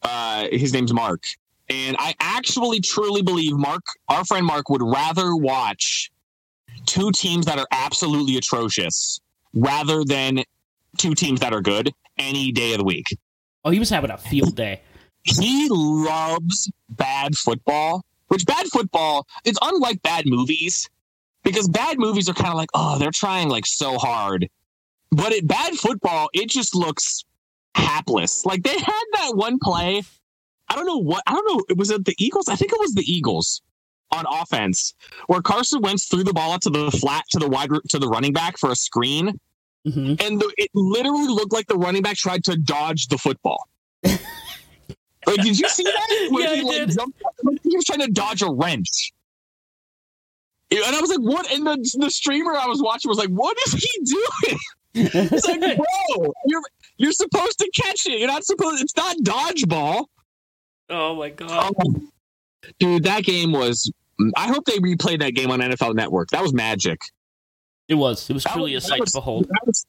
Uh, 0.02 0.48
his 0.52 0.74
name's 0.74 0.94
Mark, 0.94 1.24
and 1.70 1.96
I 2.00 2.16
actually 2.20 2.80
truly 2.80 3.22
believe 3.22 3.54
Mark, 3.54 3.82
our 4.10 4.26
friend 4.26 4.46
Mark, 4.46 4.70
would 4.70 4.82
rather 4.82 5.36
watch 5.36 6.12
two 6.86 7.12
teams 7.12 7.46
that 7.46 7.60
are 7.60 7.68
absolutely 7.72 8.38
atrocious 8.38 9.20
rather 9.54 10.04
than 10.04 10.44
two 10.98 11.14
teams 11.14 11.40
that 11.42 11.54
are 11.54 11.62
good 11.62 11.92
any 12.18 12.52
day 12.52 12.74
of 12.74 12.80
the 12.80 12.84
week. 12.84 13.06
Oh, 13.64 13.70
he 13.70 13.80
was 13.80 13.90
having 13.90 14.12
a 14.12 14.18
field 14.18 14.56
day. 14.56 14.82
He 15.24 15.68
loves 15.70 16.72
bad 16.90 17.36
football, 17.36 18.04
which 18.28 18.46
bad 18.46 18.68
football 18.68 19.28
it's 19.46 19.60
unlike 19.62 20.02
bad 20.02 20.26
movies 20.26 20.90
because 21.44 21.70
bad 21.70 22.00
movies 22.00 22.28
are 22.28 22.34
kind 22.34 22.50
of 22.50 22.56
like, 22.56 22.70
oh, 22.74 22.98
they're 22.98 23.12
trying 23.12 23.50
like 23.50 23.66
so 23.66 23.98
hard. 23.98 24.50
But 25.12 25.34
at 25.34 25.46
bad 25.48 25.76
football, 25.76 26.30
it 26.34 26.50
just 26.50 26.76
looks 26.76 27.24
hapless. 27.76 28.46
Like 28.46 28.64
they 28.64 28.78
had 28.78 29.04
that 29.14 29.32
one 29.36 29.60
play. 29.62 30.02
I 30.70 30.76
don't 30.76 30.86
know 30.86 30.98
what 30.98 31.24
I 31.28 31.34
don't 31.34 31.46
know. 31.48 31.64
It 31.70 31.78
was 31.78 31.92
it 31.92 32.06
the 32.06 32.16
Eagles. 32.18 32.48
I 32.48 32.56
think 32.56 32.72
it 32.72 32.80
was 32.80 32.94
the 32.94 33.04
Eagles 33.04 33.62
on 34.12 34.26
offense 34.30 34.94
where 35.28 35.42
Carson 35.42 35.82
Wentz 35.82 36.06
threw 36.08 36.24
the 36.24 36.34
ball 36.34 36.54
out 36.54 36.62
to 36.64 36.70
the 36.70 36.92
flat 36.92 37.24
to 37.32 37.40
the 37.40 37.48
wide 37.48 37.70
to 37.90 38.00
the 38.00 38.08
running 38.08 38.34
back 38.34 38.58
for 38.58 38.72
a 38.72 38.76
screen, 38.76 39.40
hmm 39.86 40.14
and 40.20 40.40
the, 40.40 40.54
it 40.58 40.70
literally 40.74 41.28
looked 41.28 41.54
like 41.54 41.68
the 41.68 41.78
running 41.78 42.02
back 42.02 42.18
tried 42.18 42.44
to 42.46 42.58
dodge 42.58 43.08
the 43.08 43.18
football. 43.18 43.68
like, 44.04 45.42
did 45.42 45.60
you 45.60 45.70
see 45.70 45.84
that? 45.84 46.28
Where 46.32 46.44
Yeah, 46.44 46.56
he 46.56 46.62
I 46.62 46.64
like 46.64 46.88
did. 46.88 46.98
jumped, 46.98 47.22
like, 47.44 47.58
he 47.64 47.76
was 47.76 47.86
trying 47.86 48.00
to 48.02 48.12
dodge 48.12 48.42
a 48.42 48.52
wrench. 48.52 49.12
And 50.72 50.96
I 50.96 51.02
was 51.02 51.10
like, 51.10 51.20
"What?" 51.20 51.52
And 51.52 51.66
the 51.68 51.98
the 52.00 52.10
streamer 52.10 52.54
I 52.54 52.66
was 52.68 52.82
watching 52.82 53.10
was 53.10 53.18
like, 53.18 53.30
"What 53.30 53.58
is 53.68 53.74
he 53.74 53.90
doing?" 54.06 54.60
It's 54.94 55.48
like, 55.48 55.60
"Bro, 55.78 56.34
you're 56.48 56.62
you're 57.02 57.12
supposed 57.12 57.60
to 57.60 57.70
catch 57.76 58.06
it. 58.08 58.20
You're 58.20 58.28
not 58.28 58.44
supposed. 58.46 58.82
It's 58.82 58.96
not 58.96 59.18
dodgeball." 59.18 60.06
oh 60.90 61.16
my 61.16 61.30
god. 61.30 61.74
Um, 61.86 62.12
dude, 62.80 63.04
that 63.04 63.24
game 63.24 63.52
was. 63.52 63.92
I 64.36 64.48
hope 64.50 64.66
they 64.66 64.78
replayed 64.78 65.20
that 65.20 65.34
game 65.34 65.50
on 65.52 65.60
NFL 65.60 65.96
Network. 65.96 66.30
That 66.30 66.42
was 66.44 66.54
magic. 66.54 67.00
It 67.88 67.96
was. 67.96 68.30
It 68.30 68.34
was 68.34 68.44
That 68.44 68.54
truly 68.54 68.74
a 68.74 68.76
was- 68.76 68.84
that 68.84 68.90
sight 68.90 69.00
was- 69.02 69.12
to 69.14 69.18
behold. 69.18 69.46
That 69.50 69.62
was, 69.66 69.86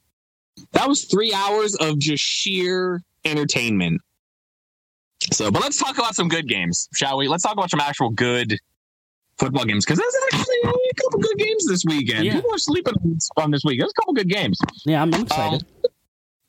that 0.72 0.88
was 0.88 1.04
three 1.04 1.32
hours 1.34 1.74
of 1.76 1.98
just 1.98 2.22
sheer 2.24 3.02
entertainment. 3.24 4.00
So, 5.32 5.50
but 5.50 5.62
let's 5.62 5.78
talk 5.78 5.98
about 5.98 6.14
some 6.14 6.28
good 6.28 6.48
games, 6.48 6.88
shall 6.94 7.16
we? 7.18 7.28
Let's 7.28 7.42
talk 7.42 7.52
about 7.52 7.70
some 7.70 7.80
actual 7.80 8.10
good 8.10 8.56
football 9.38 9.64
games 9.64 9.84
because 9.84 9.98
there's 9.98 10.14
actually 10.32 10.56
a 10.64 10.94
couple 11.02 11.20
good 11.20 11.36
games 11.38 11.66
this 11.66 11.84
weekend. 11.86 12.24
Yeah. 12.24 12.34
People 12.34 12.54
are 12.54 12.58
sleeping 12.58 12.94
on 13.36 13.50
this 13.50 13.62
week. 13.64 13.78
There's 13.78 13.92
a 13.92 14.00
couple 14.00 14.14
good 14.14 14.28
games. 14.28 14.58
Yeah, 14.84 15.02
I'm, 15.02 15.14
I'm 15.14 15.22
excited. 15.22 15.62
Um, 15.62 15.81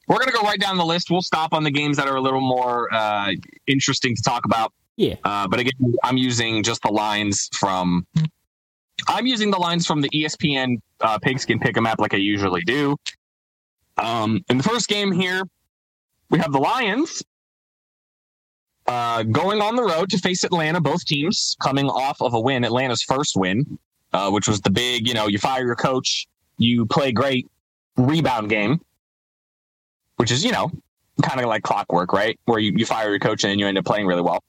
We're 0.08 0.20
gonna 0.20 0.32
go 0.32 0.42
right 0.42 0.60
down 0.60 0.78
the 0.78 0.86
list. 0.86 1.10
We'll 1.10 1.22
stop 1.22 1.54
on 1.54 1.64
the 1.64 1.72
games 1.72 1.98
that 1.98 2.08
are 2.08 2.16
a 2.16 2.22
little 2.22 2.42
more 2.42 2.94
uh, 2.94 3.32
interesting 3.68 4.16
to 4.16 4.22
talk 4.22 4.46
about. 4.46 4.74
Yeah. 4.98 5.16
Uh, 5.24 5.48
but 5.48 5.60
again, 5.60 5.96
I'm 6.04 6.18
using 6.18 6.64
just 6.64 6.82
the 6.82 6.92
lines 6.92 7.50
from. 7.54 8.06
I'm 9.08 9.26
using 9.26 9.52
the 9.52 9.58
lines 9.58 9.86
from 9.86 10.02
the 10.02 10.10
ESPN 10.10 10.78
uh, 11.02 11.18
Pigskin 11.20 11.60
Pick'em 11.60 11.88
app, 11.88 12.00
like 12.00 12.14
I 12.14 12.18
usually 12.18 12.62
do. 12.62 12.96
Um, 13.98 14.44
in 14.50 14.58
the 14.58 14.64
first 14.64 14.88
game 14.88 15.12
here, 15.12 15.44
we 16.30 16.40
have 16.40 16.52
the 16.52 16.60
Lions 16.60 17.22
uh, 18.88 19.24
going 19.24 19.62
on 19.62 19.76
the 19.76 19.84
road 19.84 20.10
to 20.12 20.18
face 20.18 20.44
Atlanta. 20.44 20.82
Both 20.82 21.06
teams 21.06 21.56
coming 21.62 21.88
off 21.90 22.22
of 22.22 22.34
a 22.34 22.40
win, 22.40 22.64
Atlanta's 22.64 23.04
first 23.04 23.36
win, 23.36 23.78
uh, 24.14 24.30
which 24.32 24.48
was 24.48 24.62
the 24.62 24.72
big, 24.72 25.08
you 25.08 25.14
know, 25.14 25.28
you 25.28 25.38
fire 25.38 25.66
your 25.66 25.76
coach, 25.76 26.28
you 26.58 26.86
play 26.86 27.12
great 27.12 27.50
rebound 27.98 28.50
game, 28.50 28.82
which 30.18 30.32
is, 30.32 30.44
you 30.44 30.52
know, 30.52 30.72
kind 31.22 31.40
of 31.40 31.48
like 31.48 31.64
clockwork, 31.64 32.14
right? 32.14 32.40
Where 32.46 32.60
you, 32.60 32.74
you 32.76 32.86
fire 32.86 33.10
your 33.10 33.20
coach 33.20 33.44
and 33.44 33.52
then 33.52 33.60
you 33.60 33.68
end 33.68 33.78
up 33.78 33.86
playing 33.86 34.08
really 34.08 34.22
well. 34.22 34.44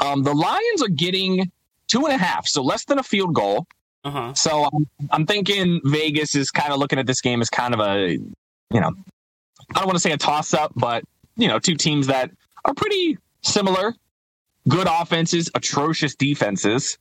Um, 0.00 0.22
the 0.22 0.34
Lions 0.34 0.82
are 0.82 0.88
getting 0.88 1.50
two 1.86 2.04
and 2.06 2.14
a 2.14 2.18
half, 2.18 2.46
so 2.46 2.62
less 2.62 2.84
than 2.84 2.98
a 2.98 3.02
field 3.02 3.34
goal. 3.34 3.66
Uh 4.04 4.10
huh. 4.10 4.34
So 4.34 4.68
I'm, 4.72 4.88
I'm 5.10 5.26
thinking 5.26 5.80
Vegas 5.84 6.34
is 6.34 6.50
kind 6.50 6.72
of 6.72 6.78
looking 6.78 6.98
at 6.98 7.06
this 7.06 7.20
game 7.20 7.40
as 7.40 7.48
kind 7.48 7.74
of 7.74 7.80
a, 7.80 8.12
you 8.12 8.80
know, 8.80 8.90
I 9.74 9.78
don't 9.78 9.86
want 9.86 9.96
to 9.96 10.00
say 10.00 10.12
a 10.12 10.16
toss 10.16 10.54
up, 10.54 10.72
but, 10.74 11.04
you 11.36 11.48
know, 11.48 11.58
two 11.58 11.76
teams 11.76 12.06
that 12.08 12.30
are 12.64 12.74
pretty 12.74 13.18
similar. 13.42 13.94
Good 14.68 14.86
offenses, 14.88 15.50
atrocious 15.54 16.14
defenses. 16.14 16.98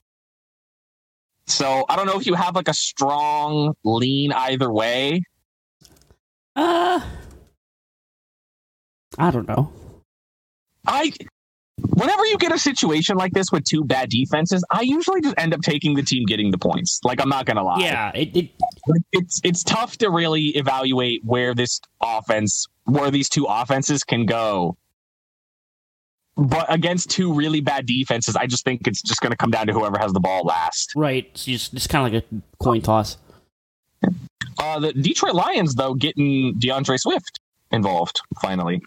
So 1.47 1.85
I 1.89 1.95
don't 1.95 2.05
know 2.05 2.19
if 2.19 2.25
you 2.25 2.33
have 2.33 2.55
like 2.55 2.67
a 2.67 2.73
strong 2.73 3.75
lean 3.83 4.31
either 4.31 4.71
way. 4.71 5.23
Uh, 6.55 7.01
I 9.17 9.31
don't 9.31 9.47
know. 9.47 9.71
I 10.87 11.11
whenever 11.95 12.25
you 12.25 12.37
get 12.37 12.51
a 12.51 12.59
situation 12.59 13.17
like 13.17 13.33
this 13.33 13.51
with 13.51 13.63
two 13.63 13.83
bad 13.83 14.09
defenses, 14.09 14.63
I 14.69 14.81
usually 14.81 15.21
just 15.21 15.35
end 15.37 15.53
up 15.53 15.61
taking 15.61 15.95
the 15.95 16.03
team 16.03 16.25
getting 16.25 16.51
the 16.51 16.57
points. 16.57 16.99
Like 17.03 17.21
I'm 17.21 17.29
not 17.29 17.45
gonna 17.45 17.63
lie. 17.63 17.79
Yeah, 17.79 18.11
it, 18.13 18.35
it 18.35 18.49
It's 19.11 19.41
it's 19.43 19.63
tough 19.63 19.97
to 19.97 20.09
really 20.09 20.47
evaluate 20.49 21.21
where 21.23 21.53
this 21.53 21.79
offense 22.01 22.67
where 22.85 23.11
these 23.11 23.29
two 23.29 23.45
offenses 23.45 24.03
can 24.03 24.25
go. 24.25 24.77
But 26.37 26.71
against 26.73 27.09
two 27.09 27.33
really 27.33 27.61
bad 27.61 27.85
defenses, 27.85 28.35
I 28.35 28.47
just 28.47 28.63
think 28.63 28.87
it's 28.87 29.01
just 29.01 29.21
gonna 29.21 29.35
come 29.35 29.51
down 29.51 29.67
to 29.67 29.73
whoever 29.73 29.97
has 29.99 30.13
the 30.13 30.19
ball 30.19 30.43
last. 30.43 30.93
right. 30.95 31.27
It's 31.31 31.45
just 31.45 31.73
it's 31.73 31.87
kind 31.87 32.07
of 32.07 32.13
like 32.13 32.23
a 32.23 32.63
coin 32.63 32.81
toss. 32.81 33.17
Uh 34.57 34.79
the 34.79 34.93
Detroit 34.93 35.35
Lions 35.35 35.75
though 35.75 35.93
getting 35.93 36.55
DeAndre 36.59 36.99
Swift 36.99 37.39
involved 37.71 38.21
finally. 38.41 38.81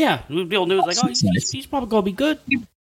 Yeah, 0.00 0.22
the 0.30 0.56
old 0.56 0.70
news 0.70 0.80
like, 0.86 0.96
oh, 1.04 1.08
he's, 1.08 1.50
he's, 1.50 1.66
probably 1.66 1.90
gonna 1.90 2.02
be 2.02 2.12
good. 2.12 2.38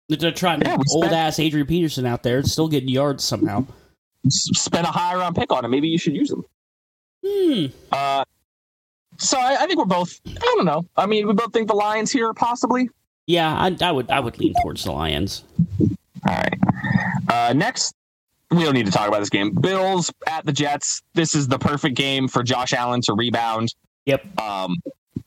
They're 0.08 0.32
trying 0.32 0.62
Yeah, 0.62 0.76
old 0.76 1.04
spent- 1.04 1.12
ass 1.12 1.38
Adrian 1.38 1.66
Peterson 1.66 2.06
out 2.06 2.23
there, 2.23 2.42
still 2.44 2.66
getting 2.66 2.88
yards 2.88 3.23
somehow. 3.23 3.66
S- 4.25 4.49
Spend 4.54 4.87
a 4.87 4.90
high 4.90 5.14
round 5.14 5.37
pick 5.37 5.52
on 5.52 5.66
him. 5.66 5.70
Maybe 5.70 5.88
you 5.88 5.99
should 5.99 6.14
use 6.16 6.30
him. 6.30 6.44
Hmm. 7.23 7.66
Uh, 7.92 8.25
so 9.18 9.38
I, 9.38 9.56
I 9.61 9.66
think 9.66 9.78
we're 9.78 9.84
both. 9.84 10.18
I 10.26 10.54
don't 10.56 10.64
know. 10.64 10.87
I 10.96 11.04
mean, 11.04 11.26
we 11.26 11.34
both 11.34 11.52
think 11.52 11.68
the 11.68 11.75
Lions 11.75 12.11
here 12.11 12.32
possibly. 12.32 12.88
Yeah, 13.26 13.52
I, 13.54 13.76
I 13.82 13.92
would 13.92 14.11
I 14.11 14.20
would 14.20 14.38
lean 14.38 14.54
towards 14.62 14.84
the 14.84 14.92
Lions. 14.92 15.44
All 16.26 16.34
right. 16.34 16.58
Uh, 17.28 17.52
next, 17.54 17.94
we 18.50 18.62
don't 18.64 18.73
need 18.73 18.87
to 18.87 18.92
talk 18.92 19.08
about 19.08 19.20
this 19.20 19.28
game. 19.28 19.50
Bills 19.52 20.11
at 20.26 20.46
the 20.46 20.52
Jets. 20.52 21.02
This 21.12 21.34
is 21.34 21.49
the 21.49 21.58
perfect 21.58 21.96
game 21.96 22.28
for 22.28 22.42
Josh 22.42 22.73
Allen 22.73 23.02
to 23.02 23.12
rebound. 23.12 23.75
Yep. 24.06 24.40
Um, 24.40 24.76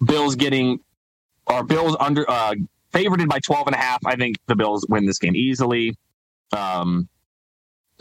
Bills 0.05 0.35
getting, 0.35 0.79
or 1.47 1.63
Bills 1.63 1.95
under 1.99 2.29
uh, 2.29 2.55
favored 2.91 3.27
by 3.27 3.39
12 3.39 3.67
and 3.67 3.75
a 3.75 3.79
half. 3.79 3.99
I 4.05 4.15
think 4.15 4.37
the 4.47 4.55
Bills 4.55 4.85
win 4.89 5.05
this 5.05 5.19
game 5.19 5.35
easily. 5.35 5.95
Um, 6.55 7.07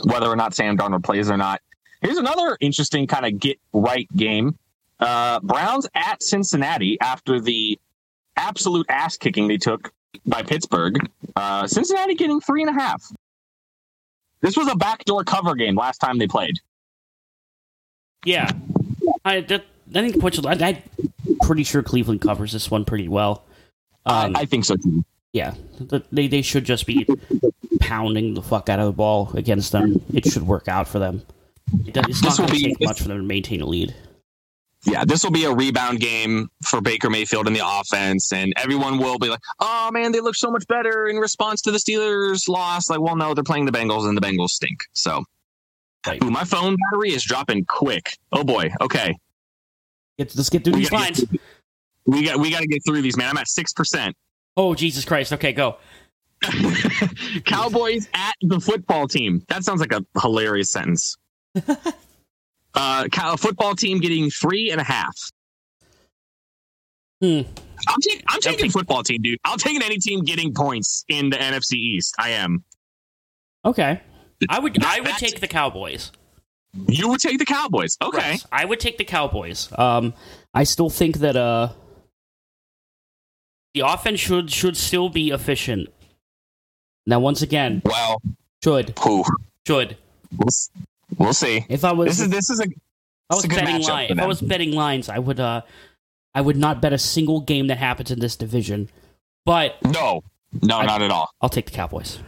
whether 0.05 0.27
or 0.27 0.37
not 0.37 0.55
Sam 0.55 0.77
Darnold 0.77 1.05
plays 1.05 1.31
or 1.31 1.37
not. 1.37 1.61
Here's 2.03 2.19
another 2.19 2.57
interesting 2.61 3.07
kind 3.07 3.25
of 3.25 3.39
get 3.41 3.59
right 3.73 4.09
game. 4.15 4.59
Uh, 5.01 5.41
Browns 5.41 5.87
at 5.95 6.23
Cincinnati 6.23 6.99
after 7.01 7.41
the 7.41 7.79
absolute 8.37 8.87
ass 8.89 9.17
kicking 9.17 9.49
they 9.49 9.57
took 9.57 9.93
by 10.27 10.43
Pittsburgh. 10.43 11.11
Uh, 11.35 11.67
Cincinnati 11.67 12.15
getting 12.15 12.41
three 12.41 12.63
and 12.63 12.71
a 12.71 12.81
half. 12.81 13.03
This 14.41 14.57
was 14.57 14.69
a 14.69 14.77
backdoor 14.77 15.25
cover 15.25 15.55
game 15.55 15.77
last 15.77 15.99
time 15.99 16.19
they 16.19 16.27
played. 16.27 16.57
Yeah, 18.25 18.51
I 19.25 19.41
that, 19.41 19.65
I 19.95 20.11
think 20.11 20.25
I, 20.25 20.83
I'm 21.29 21.39
pretty 21.43 21.65
sure 21.65 21.83
Cleveland 21.83 22.21
covers 22.21 22.53
this 22.53 22.71
one 22.71 22.85
pretty 22.85 23.09
well. 23.09 23.45
Um, 24.05 24.37
I, 24.37 24.41
I 24.41 24.45
think 24.47 24.65
so 24.65 24.77
too. 24.77 25.05
yeah, 25.33 25.55
they 26.13 26.27
they 26.29 26.43
should 26.43 26.65
just 26.65 26.87
be 26.87 27.07
pounding 27.81 28.35
the 28.35 28.43
fuck 28.43 28.69
out 28.69 28.79
of 28.79 28.87
the 28.87 28.93
ball 28.93 29.31
against 29.35 29.73
them. 29.73 30.01
It 30.13 30.27
should 30.27 30.43
work 30.45 30.69
out 30.69 30.89
for 30.89 30.99
them. 30.99 31.23
It 31.87 31.97
it's 31.97 32.21
This 32.21 32.23
not 32.23 32.39
will 32.39 32.47
going 32.49 32.59
to 32.61 32.65
be- 32.69 32.75
take 32.75 32.87
much 32.89 33.01
for 33.03 33.09
them 33.09 33.19
to 33.19 33.23
maintain 33.25 33.61
a 33.61 33.67
lead. 33.67 33.95
yeah, 34.85 35.05
this 35.05 35.25
will 35.25 35.33
be 35.33 35.45
a 35.45 35.53
rebound 35.53 35.99
game 35.99 36.49
for 36.65 36.81
Baker 36.81 37.11
Mayfield 37.11 37.49
in 37.49 37.53
the 37.53 37.63
offense, 37.65 38.33
and 38.33 38.53
everyone 38.57 38.99
will 38.99 39.19
be 39.19 39.29
like, 39.29 39.41
"Oh 39.59 39.91
man, 39.93 40.13
they 40.13 40.21
look 40.21 40.37
so 40.37 40.51
much 40.51 40.65
better 40.69 41.07
in 41.09 41.17
response 41.17 41.61
to 41.63 41.73
the 41.73 41.79
Steelers' 41.79 42.49
loss." 42.49 42.89
Like, 42.89 43.01
well, 43.01 43.17
no, 43.17 43.35
they're 43.35 43.43
playing 43.43 43.67
the 43.67 43.73
Bengals, 43.73 44.09
and 44.09 44.17
the 44.17 44.21
Bengals 44.21 44.51
stink. 44.51 44.79
So, 44.93 45.25
Ooh, 46.23 46.31
my 46.31 46.45
phone 46.45 46.77
battery 46.91 47.11
is 47.11 47.25
dropping 47.25 47.65
quick. 47.65 48.17
Oh 48.31 48.45
boy. 48.45 48.71
Okay, 48.81 49.17
Get, 50.19 50.35
let's 50.37 50.51
get 50.51 50.65
through 50.65 50.75
we 50.75 50.81
these 50.81 50.93
lines. 50.93 51.25
get, 51.25 51.41
we 52.07 52.25
got 52.25 52.39
we 52.39 52.51
got 52.51 52.61
to 52.61 52.67
get 52.67 52.83
through 52.87 53.03
these, 53.03 53.17
man. 53.17 53.29
I'm 53.31 53.39
at 53.39 53.49
six 53.49 53.73
percent. 53.73 54.15
Oh 54.57 54.75
Jesus 54.75 55.05
Christ! 55.05 55.33
Okay, 55.33 55.53
go. 55.53 55.77
Cowboys 57.45 58.09
at 58.15 58.35
the 58.43 58.61
football 58.61 59.09
team. 59.09 59.43
That 59.49 59.65
sounds 59.65 59.81
like 59.81 59.93
a 59.93 60.05
hilarious 60.21 60.71
sentence. 60.71 61.17
uh, 62.75 63.09
cow- 63.11 63.37
football 63.37 63.75
team 63.75 64.01
getting 64.01 64.31
three 64.31 64.71
and 64.71 64.81
a 64.81 64.85
half. 64.85 65.15
Hmm. 67.21 67.41
I'm, 67.89 68.01
ta- 68.01 68.21
I'm 68.29 68.41
taking 68.41 68.65
Okay. 68.65 68.69
football 68.69 69.03
team, 69.03 69.23
dude. 69.23 69.39
I'll 69.45 69.57
take 69.57 69.83
any 69.83 69.99
team 69.99 70.21
getting 70.25 70.53
points 70.53 71.05
in 71.09 71.31
the 71.31 71.37
NFC 71.37 71.75
East. 71.75 72.15
I 72.19 72.31
am. 72.31 72.65
Okay. 73.65 74.01
I 74.49 74.59
would. 74.59 74.83
I 74.85 75.01
would 75.01 75.17
take 75.17 75.41
the 75.41 75.49
Cowboys. 75.49 76.13
You 76.89 77.09
would 77.09 77.21
take 77.21 77.39
the 77.39 77.45
Cowboys. 77.45 77.97
Okay. 78.03 78.33
Yes, 78.33 78.47
I 78.53 78.65
would 78.65 78.81
take 78.81 78.99
the 78.99 79.05
Cowboys. 79.05 79.69
Um, 79.79 80.15
I 80.55 80.65
still 80.65 80.91
think 80.91 81.19
that 81.19 81.37
uh, 81.37 81.71
the 83.75 83.81
offense 83.81 84.21
should 84.21 84.51
should 84.51 84.77
still 84.77 85.09
be 85.09 85.31
efficient. 85.31 85.89
Now, 87.07 87.21
once 87.21 87.43
again, 87.43 87.83
Well, 87.85 88.21
should 88.65 88.99
who? 88.99 89.25
should 89.67 89.97
We'll, 90.37 90.49
we'll 91.19 91.33
see. 91.33 91.65
if 91.69 91.85
I 91.85 91.93
was 91.93 92.09
This 92.09 92.21
is 92.21 92.29
this 92.31 92.51
is 92.51 92.61
a 92.61 92.67
I 93.31 93.35
was 93.35 93.47
betting 93.47 93.83
line, 93.83 94.11
if 94.11 94.19
I 94.19 94.27
was 94.27 94.41
betting 94.41 94.73
lines, 94.73 95.09
I 95.09 95.19
would 95.19 95.41
uh, 95.41 95.63
I 96.35 96.41
would 96.41 96.57
not 96.57 96.81
bet 96.83 96.93
a 96.93 96.99
single 96.99 97.41
game 97.41 97.69
that 97.69 97.79
happens 97.79 98.11
in 98.11 98.19
this 98.21 98.37
division. 98.37 98.89
But 99.45 99.77
no, 99.85 100.23
no, 100.63 100.79
I- 100.79 100.87
not 100.87 101.03
at 101.03 101.11
all. 101.11 101.31
I'll 101.41 101.49
take 101.49 101.67
the 101.67 101.73
Cowboys. 101.73 102.19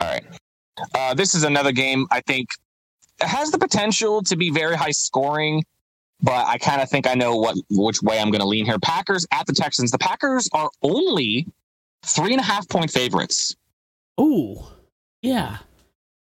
All 0.00 0.08
right. 0.08 0.24
Uh, 0.94 1.14
this 1.14 1.34
is 1.34 1.42
another 1.44 1.72
game 1.72 2.06
I 2.10 2.20
think 2.20 2.50
has 3.20 3.50
the 3.50 3.58
potential 3.58 4.22
to 4.22 4.36
be 4.36 4.50
very 4.50 4.76
high 4.76 4.90
scoring, 4.90 5.64
but 6.20 6.46
I 6.46 6.58
kind 6.58 6.80
of 6.80 6.88
think 6.88 7.06
I 7.06 7.14
know 7.14 7.36
what 7.36 7.56
which 7.70 8.02
way 8.02 8.18
I'm 8.18 8.30
going 8.30 8.40
to 8.40 8.46
lean 8.46 8.64
here. 8.64 8.78
Packers 8.78 9.26
at 9.32 9.46
the 9.46 9.52
Texans. 9.52 9.90
The 9.90 9.98
Packers 9.98 10.48
are 10.52 10.70
only 10.82 11.46
three 12.04 12.32
and 12.32 12.40
a 12.40 12.44
half 12.44 12.68
point 12.68 12.90
favorites. 12.90 13.56
Ooh, 14.20 14.56
yeah, 15.22 15.58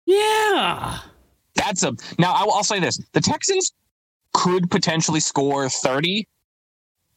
yeah. 0.05 0.99
That's 1.55 1.83
a 1.83 1.95
now. 2.19 2.33
I 2.33 2.43
will, 2.43 2.53
I'll 2.53 2.63
say 2.63 2.79
this: 2.79 2.99
the 3.13 3.21
Texans 3.21 3.73
could 4.33 4.69
potentially 4.69 5.21
score 5.21 5.69
30, 5.69 6.27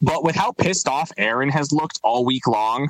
but 0.00 0.23
with 0.23 0.37
how 0.37 0.52
pissed 0.52 0.87
off 0.87 1.11
Aaron 1.16 1.49
has 1.49 1.73
looked 1.73 1.99
all 2.04 2.25
week 2.25 2.47
long 2.47 2.88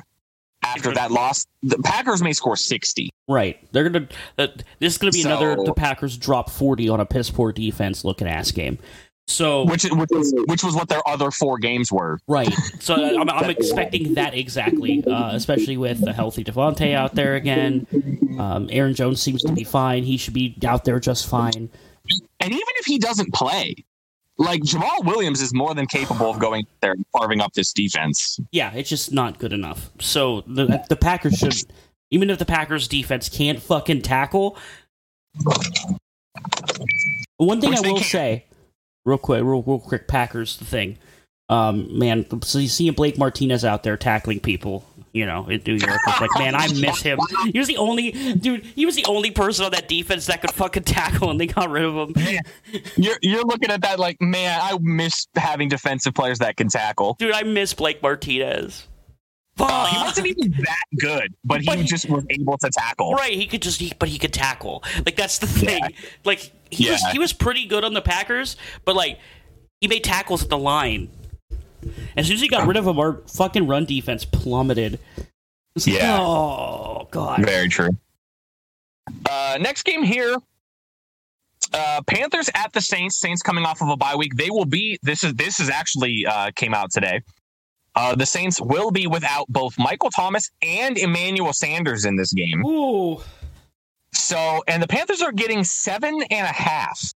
after 0.63 0.93
that 0.93 1.11
loss, 1.11 1.45
the 1.63 1.77
Packers 1.79 2.21
may 2.21 2.33
score 2.33 2.55
60. 2.55 3.09
Right. 3.27 3.59
They're 3.71 3.89
gonna. 3.89 4.07
Uh, 4.37 4.47
this 4.79 4.93
is 4.93 4.97
gonna 4.97 5.11
be 5.11 5.21
another. 5.21 5.55
The 5.55 5.73
Packers 5.73 6.17
drop 6.17 6.49
forty 6.49 6.89
on 6.89 6.99
a 6.99 7.05
piss 7.05 7.29
poor 7.29 7.51
defense 7.51 8.03
looking 8.03 8.27
ass 8.27 8.51
game. 8.51 8.79
So 9.27 9.63
Which, 9.65 9.83
which, 9.83 10.09
is, 10.11 10.33
which 10.47 10.63
was 10.63 10.73
what 10.73 10.89
their 10.89 11.07
other 11.07 11.29
four 11.29 11.59
games 11.59 11.91
were. 11.91 12.17
right. 12.27 12.51
So 12.79 12.95
I'm, 12.95 13.29
I'm 13.29 13.51
expecting 13.51 14.15
that 14.15 14.33
exactly, 14.33 15.03
uh, 15.05 15.35
especially 15.35 15.77
with 15.77 16.03
the 16.03 16.11
healthy 16.13 16.43
Davante 16.43 16.95
out 16.95 17.13
there 17.13 17.35
again. 17.35 17.85
Um, 18.39 18.67
Aaron 18.71 18.95
Jones 18.95 19.21
seems 19.21 19.43
to 19.43 19.51
be 19.53 19.63
fine. 19.63 20.01
He 20.03 20.17
should 20.17 20.33
be 20.33 20.57
out 20.65 20.83
there 20.85 20.99
just 20.99 21.27
fine. 21.29 21.69
And 22.39 22.51
even 22.51 22.59
if 22.77 22.85
he 22.87 22.97
doesn't 22.97 23.31
play, 23.31 23.75
like 24.39 24.61
Jamaal 24.63 25.05
Williams 25.05 25.41
is 25.41 25.53
more 25.53 25.75
than 25.75 25.85
capable 25.85 26.31
of 26.31 26.39
going 26.39 26.65
there 26.81 26.93
and 26.93 27.05
carving 27.15 27.41
up 27.41 27.53
this 27.53 27.73
defense. 27.73 28.39
Yeah, 28.51 28.71
it's 28.73 28.89
just 28.89 29.11
not 29.11 29.37
good 29.37 29.53
enough. 29.53 29.91
So 29.99 30.41
the 30.47 30.83
the 30.89 30.95
Packers 30.95 31.37
should, 31.37 31.53
even 32.09 32.29
if 32.29 32.39
the 32.39 32.45
Packers 32.45 32.87
defense 32.87 33.29
can't 33.29 33.61
fucking 33.61 34.01
tackle. 34.01 34.57
One 37.37 37.61
thing 37.61 37.71
Which 37.71 37.79
I 37.85 37.91
will 37.91 37.99
say, 37.99 38.45
real 39.05 39.17
quick, 39.17 39.43
real, 39.43 39.61
real 39.61 39.79
quick, 39.79 40.07
Packers 40.07 40.57
the 40.57 40.65
thing, 40.65 40.97
um, 41.49 41.97
man. 41.97 42.25
So 42.41 42.59
you 42.59 42.67
see 42.69 42.89
Blake 42.89 43.17
Martinez 43.17 43.65
out 43.65 43.83
there 43.83 43.97
tackling 43.97 44.39
people, 44.39 44.85
you 45.13 45.25
know, 45.25 45.47
in 45.47 45.61
New 45.65 45.73
York. 45.75 45.99
It's 46.07 46.21
like, 46.21 46.29
man, 46.37 46.55
I 46.55 46.67
miss 46.79 47.01
him. 47.01 47.19
He 47.51 47.57
was 47.59 47.67
the 47.67 47.77
only 47.77 48.11
dude. 48.35 48.63
He 48.65 48.85
was 48.85 48.95
the 48.95 49.05
only 49.05 49.31
person 49.31 49.65
on 49.65 49.71
that 49.71 49.87
defense 49.87 50.25
that 50.27 50.41
could 50.41 50.51
fucking 50.51 50.83
tackle, 50.83 51.29
and 51.31 51.39
they 51.39 51.47
got 51.47 51.69
rid 51.69 51.83
of 51.85 51.95
him. 52.15 52.39
You're 52.95 53.17
you're 53.21 53.43
looking 53.45 53.71
at 53.71 53.81
that 53.81 53.99
like, 53.99 54.17
man, 54.21 54.59
I 54.61 54.77
miss 54.81 55.27
having 55.35 55.69
defensive 55.69 56.13
players 56.13 56.39
that 56.39 56.57
can 56.57 56.67
tackle. 56.69 57.15
Dude, 57.19 57.33
I 57.33 57.43
miss 57.43 57.73
Blake 57.73 58.01
Martinez. 58.03 58.87
Uh, 59.61 59.87
he 59.87 59.97
wasn't 59.97 60.25
even 60.27 60.51
that 60.51 60.83
good, 60.99 61.33
but 61.43 61.59
he 61.59 61.65
But 61.65 61.79
he- 61.79 61.83
just 61.83 62.09
was 62.09 62.23
able 62.29 62.57
to 62.59 62.69
tackle. 62.69 63.13
Right, 63.13 63.33
he 63.33 63.45
could 63.45 63.61
just, 63.61 63.77
he, 63.81 63.91
but 63.99 64.07
he 64.07 64.17
could 64.17 64.31
tackle. 64.31 64.83
Like 65.05 65.17
that's 65.17 65.39
the 65.39 65.47
thing. 65.47 65.81
Like 66.23 66.49
he 66.71 66.89
was, 66.89 67.03
he 67.11 67.19
was 67.19 67.33
pretty 67.33 67.65
good 67.65 67.83
on 67.83 67.93
the 67.93 68.01
Packers, 68.01 68.55
but 68.85 68.95
like 68.95 69.19
he 69.81 69.89
made 69.89 70.05
tackles 70.05 70.43
at 70.43 70.49
the 70.49 70.57
line. 70.57 71.09
As 72.17 72.27
soon 72.27 72.35
as 72.35 72.41
he 72.41 72.47
got 72.47 72.67
rid 72.67 72.77
of 72.77 72.85
him, 72.87 72.99
our 72.99 73.21
fucking 73.27 73.67
run 73.67 73.85
defense 73.85 74.25
plummeted. 74.25 74.99
Like, 75.75 75.87
Yeah. 75.87 76.19
Oh 76.19 77.07
god. 77.11 77.45
Very 77.45 77.69
true. 77.69 77.89
Uh, 79.29 79.57
next 79.59 79.83
game 79.83 80.03
here. 80.03 80.37
Uh, 81.73 82.01
Panthers 82.07 82.49
at 82.55 82.73
the 82.73 82.81
Saints. 82.81 83.19
Saints 83.19 83.41
coming 83.41 83.65
off 83.65 83.81
of 83.81 83.89
a 83.89 83.97
bye 83.97 84.15
week. 84.15 84.35
They 84.35 84.49
will 84.49 84.65
be. 84.65 84.97
This 85.03 85.23
is 85.23 85.33
this 85.35 85.59
is 85.59 85.69
actually 85.69 86.25
uh, 86.25 86.51
came 86.55 86.73
out 86.73 86.91
today. 86.91 87.21
Uh, 87.95 88.15
the 88.15 88.25
Saints 88.25 88.61
will 88.61 88.91
be 88.91 89.07
without 89.07 89.45
both 89.49 89.77
Michael 89.77 90.09
Thomas 90.09 90.49
and 90.61 90.97
Emmanuel 90.97 91.53
Sanders 91.53 92.05
in 92.05 92.15
this 92.15 92.31
game. 92.33 92.65
Ooh. 92.65 93.21
So, 94.13 94.63
and 94.67 94.81
the 94.81 94.87
Panthers 94.87 95.21
are 95.21 95.31
getting 95.31 95.63
seven 95.63 96.21
and 96.31 96.45
a 96.47 96.51
half. 96.53 97.13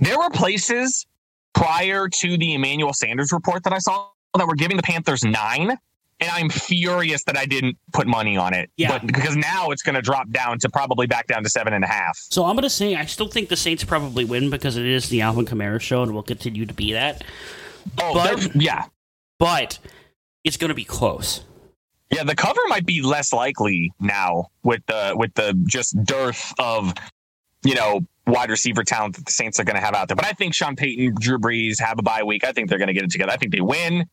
There 0.00 0.18
were 0.18 0.30
places 0.30 1.06
prior 1.54 2.08
to 2.08 2.36
the 2.38 2.54
Emmanuel 2.54 2.92
Sanders 2.92 3.32
report 3.32 3.64
that 3.64 3.72
I 3.72 3.78
saw 3.78 4.08
that 4.36 4.46
were 4.46 4.54
giving 4.54 4.76
the 4.76 4.82
Panthers 4.82 5.22
nine. 5.24 5.76
And 6.20 6.30
I'm 6.30 6.50
furious 6.50 7.24
that 7.24 7.36
I 7.36 7.46
didn't 7.46 7.76
put 7.92 8.06
money 8.06 8.36
on 8.36 8.54
it. 8.54 8.70
Yeah. 8.76 8.92
But 8.96 9.08
because 9.08 9.34
now 9.34 9.70
it's 9.72 9.82
going 9.82 9.96
to 9.96 10.00
drop 10.02 10.30
down 10.30 10.56
to 10.60 10.70
probably 10.70 11.08
back 11.08 11.26
down 11.26 11.42
to 11.42 11.50
seven 11.50 11.72
and 11.72 11.82
a 11.82 11.88
half. 11.88 12.16
So 12.16 12.44
I'm 12.44 12.54
gonna 12.54 12.70
say 12.70 12.94
I 12.94 13.06
still 13.06 13.26
think 13.26 13.48
the 13.48 13.56
Saints 13.56 13.82
probably 13.82 14.24
win 14.24 14.48
because 14.48 14.76
it 14.76 14.86
is 14.86 15.08
the 15.08 15.20
Alvin 15.20 15.46
Kamara 15.46 15.80
show 15.80 16.04
and 16.04 16.14
will 16.14 16.22
continue 16.22 16.64
to 16.64 16.72
be 16.74 16.92
that. 16.92 17.24
Oh, 18.00 18.14
But- 18.14 18.54
yeah. 18.54 18.84
But 19.40 19.80
it's 20.44 20.56
gonna 20.56 20.74
be 20.74 20.84
close. 20.84 21.42
Yeah, 22.12 22.22
the 22.22 22.36
cover 22.36 22.60
might 22.68 22.86
be 22.86 23.02
less 23.02 23.32
likely 23.32 23.92
now 23.98 24.46
with 24.62 24.82
the 24.86 25.14
with 25.16 25.34
the 25.34 25.60
just 25.66 25.96
dearth 26.04 26.52
of 26.58 26.92
you 27.64 27.74
know 27.74 28.02
wide 28.26 28.50
receiver 28.50 28.84
talent 28.84 29.16
that 29.16 29.26
the 29.26 29.32
Saints 29.32 29.58
are 29.58 29.64
going 29.64 29.76
to 29.76 29.82
have 29.82 29.94
out 29.94 30.08
there. 30.08 30.16
But 30.16 30.26
I 30.26 30.32
think 30.32 30.54
Sean 30.54 30.76
Payton, 30.76 31.16
Drew 31.20 31.38
Brees 31.38 31.80
have 31.80 31.98
a 31.98 32.02
bye 32.02 32.22
week. 32.22 32.44
I 32.44 32.52
think 32.52 32.68
they're 32.68 32.78
going 32.78 32.88
to 32.88 32.94
get 32.94 33.04
it 33.04 33.10
together. 33.10 33.32
I 33.32 33.36
think 33.36 33.52
they 33.52 33.60
win. 33.60 34.04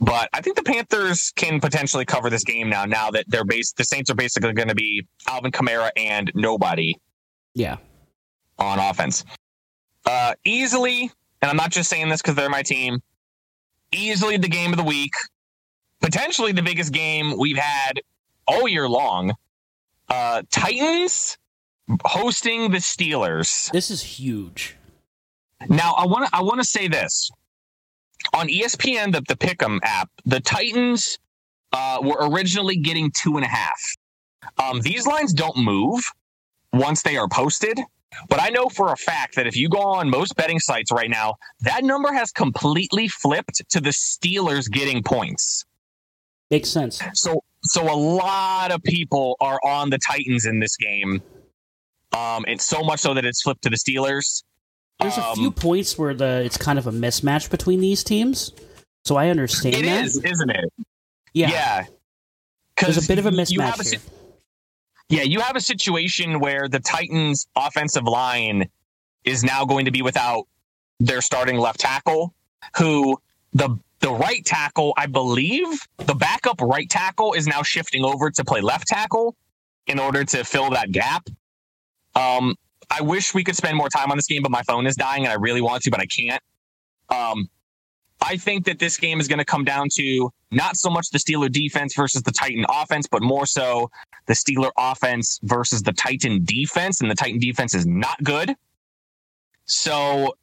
But 0.00 0.28
I 0.32 0.40
think 0.40 0.54
the 0.56 0.62
Panthers 0.62 1.32
can 1.34 1.58
potentially 1.60 2.04
cover 2.04 2.30
this 2.30 2.44
game 2.44 2.68
now. 2.68 2.84
Now 2.84 3.10
that 3.10 3.24
they're 3.28 3.44
based, 3.44 3.76
the 3.76 3.84
Saints 3.84 4.10
are 4.10 4.14
basically 4.14 4.52
going 4.52 4.68
to 4.68 4.74
be 4.76 5.06
Alvin 5.26 5.50
Kamara 5.50 5.90
and 5.96 6.30
nobody 6.36 6.94
Yeah. 7.54 7.78
on 8.58 8.78
offense. 8.78 9.24
Uh, 10.06 10.34
easily, 10.44 11.10
and 11.42 11.50
I'm 11.50 11.56
not 11.56 11.70
just 11.70 11.90
saying 11.90 12.08
this 12.10 12.22
because 12.22 12.36
they're 12.36 12.48
my 12.48 12.62
team. 12.62 13.00
Easily 13.90 14.36
the 14.36 14.48
game 14.48 14.70
of 14.72 14.76
the 14.76 14.84
week, 14.84 15.12
potentially 16.00 16.52
the 16.52 16.62
biggest 16.62 16.92
game 16.92 17.36
we've 17.38 17.56
had 17.58 18.00
all 18.46 18.68
year 18.68 18.88
long. 18.88 19.34
Uh, 20.08 20.42
Titans 20.50 21.37
hosting 22.04 22.70
the 22.70 22.78
Steelers. 22.78 23.70
This 23.72 23.90
is 23.90 24.02
huge. 24.02 24.76
Now, 25.68 25.92
I 25.92 26.06
want 26.06 26.26
to 26.26 26.36
I 26.36 26.42
want 26.42 26.60
to 26.60 26.66
say 26.66 26.88
this 26.88 27.30
on 28.34 28.48
ESPN, 28.48 29.12
the 29.12 29.22
the 29.28 29.36
Pick'em 29.36 29.80
app, 29.82 30.10
the 30.24 30.40
Titans 30.40 31.18
uh, 31.72 31.98
were 32.02 32.28
originally 32.30 32.76
getting 32.76 33.10
two 33.10 33.36
and 33.36 33.44
a 33.44 33.48
half. 33.48 33.80
Um, 34.58 34.80
these 34.80 35.06
lines 35.06 35.32
don't 35.32 35.56
move 35.56 36.00
once 36.72 37.02
they 37.02 37.16
are 37.16 37.28
posted, 37.28 37.78
but 38.28 38.40
I 38.40 38.50
know 38.50 38.68
for 38.68 38.92
a 38.92 38.96
fact 38.96 39.36
that 39.36 39.46
if 39.46 39.56
you 39.56 39.68
go 39.68 39.80
on 39.80 40.08
most 40.08 40.36
betting 40.36 40.60
sites 40.60 40.92
right 40.92 41.10
now, 41.10 41.34
that 41.60 41.84
number 41.84 42.12
has 42.12 42.30
completely 42.30 43.08
flipped 43.08 43.62
to 43.70 43.80
the 43.80 43.90
Steelers 43.90 44.70
getting 44.70 45.02
points. 45.02 45.64
Makes 46.50 46.70
sense. 46.70 47.02
So 47.14 47.42
so 47.64 47.82
a 47.82 47.94
lot 47.94 48.70
of 48.70 48.82
people 48.82 49.36
are 49.40 49.58
on 49.64 49.90
the 49.90 49.98
Titans 49.98 50.46
in 50.46 50.60
this 50.60 50.76
game. 50.76 51.20
Um, 52.16 52.44
and 52.48 52.60
so 52.60 52.82
much 52.82 53.00
so 53.00 53.14
that 53.14 53.24
it's 53.24 53.42
flipped 53.42 53.62
to 53.62 53.70
the 53.70 53.76
Steelers. 53.76 54.42
There's 55.00 55.16
a 55.16 55.24
Um, 55.24 55.36
few 55.36 55.50
points 55.50 55.96
where 55.98 56.14
the 56.14 56.42
it's 56.44 56.56
kind 56.56 56.78
of 56.78 56.86
a 56.86 56.92
mismatch 56.92 57.50
between 57.50 57.80
these 57.80 58.02
teams. 58.02 58.52
So 59.04 59.16
I 59.16 59.28
understand 59.28 59.76
It 59.76 59.82
that. 59.84 60.04
is, 60.06 60.16
isn't 60.24 60.50
it? 60.50 60.72
Yeah. 61.34 61.50
Yeah. 61.50 61.84
There's 62.80 63.02
a 63.04 63.06
bit 63.06 63.18
of 63.18 63.26
a 63.26 63.30
mismatch 63.30 63.80
a 63.80 63.88
here. 63.90 64.00
yeah, 65.08 65.22
you 65.22 65.40
have 65.40 65.56
a 65.56 65.60
situation 65.60 66.40
where 66.40 66.68
the 66.68 66.80
Titans' 66.80 67.46
offensive 67.56 68.04
line 68.04 68.68
is 69.24 69.42
now 69.44 69.64
going 69.64 69.84
to 69.84 69.90
be 69.90 70.02
without 70.02 70.46
their 71.00 71.20
starting 71.20 71.58
left 71.58 71.80
tackle, 71.80 72.34
who 72.76 73.18
the 73.52 73.78
the 74.00 74.10
right 74.12 74.44
tackle, 74.44 74.94
I 74.96 75.06
believe, 75.06 75.66
the 75.98 76.14
backup 76.14 76.60
right 76.60 76.88
tackle 76.88 77.32
is 77.34 77.46
now 77.48 77.62
shifting 77.62 78.04
over 78.04 78.30
to 78.30 78.44
play 78.44 78.60
left 78.60 78.86
tackle 78.86 79.34
in 79.88 79.98
order 79.98 80.24
to 80.24 80.44
fill 80.44 80.70
that 80.70 80.92
gap. 80.92 81.26
Um, 82.18 82.56
I 82.90 83.02
wish 83.02 83.34
we 83.34 83.44
could 83.44 83.56
spend 83.56 83.76
more 83.76 83.88
time 83.88 84.10
on 84.10 84.16
this 84.16 84.26
game, 84.26 84.42
but 84.42 84.50
my 84.50 84.62
phone 84.62 84.86
is 84.86 84.96
dying 84.96 85.24
and 85.24 85.32
I 85.32 85.36
really 85.36 85.60
want 85.60 85.82
to, 85.84 85.90
but 85.90 86.00
I 86.00 86.06
can't. 86.06 86.42
Um, 87.10 87.48
I 88.20 88.36
think 88.36 88.64
that 88.66 88.78
this 88.78 88.96
game 88.96 89.20
is 89.20 89.28
going 89.28 89.38
to 89.38 89.44
come 89.44 89.64
down 89.64 89.88
to 89.94 90.30
not 90.50 90.76
so 90.76 90.90
much 90.90 91.10
the 91.10 91.18
Steeler 91.18 91.50
defense 91.50 91.94
versus 91.94 92.22
the 92.22 92.32
Titan 92.32 92.64
offense, 92.68 93.06
but 93.06 93.22
more 93.22 93.46
so 93.46 93.90
the 94.26 94.34
Steeler 94.34 94.70
offense 94.76 95.38
versus 95.44 95.82
the 95.82 95.92
Titan 95.92 96.44
defense. 96.44 97.00
And 97.00 97.10
the 97.10 97.14
Titan 97.14 97.38
defense 97.38 97.74
is 97.74 97.86
not 97.86 98.22
good. 98.24 98.54
So 99.66 100.34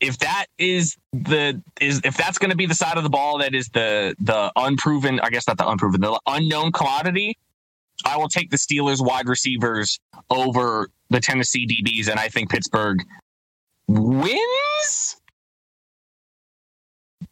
if 0.00 0.18
that 0.18 0.46
is 0.58 0.96
the 1.12 1.62
is 1.80 2.00
if 2.04 2.16
that's 2.16 2.38
going 2.38 2.50
to 2.50 2.56
be 2.56 2.66
the 2.66 2.74
side 2.74 2.96
of 2.96 3.04
the 3.04 3.10
ball 3.10 3.38
that 3.38 3.54
is 3.54 3.68
the 3.68 4.16
the 4.18 4.50
unproven, 4.56 5.20
I 5.20 5.30
guess 5.30 5.46
not 5.46 5.58
the 5.58 5.68
unproven, 5.68 6.00
the 6.00 6.18
unknown 6.26 6.72
commodity, 6.72 7.38
I 8.12 8.16
will 8.18 8.28
take 8.28 8.50
the 8.50 8.58
Steelers 8.58 9.04
wide 9.04 9.26
receivers 9.26 9.98
over 10.28 10.90
the 11.08 11.18
Tennessee 11.18 11.66
DBs, 11.66 12.08
and 12.10 12.20
I 12.20 12.28
think 12.28 12.50
Pittsburgh 12.50 12.98
wins. 13.88 15.16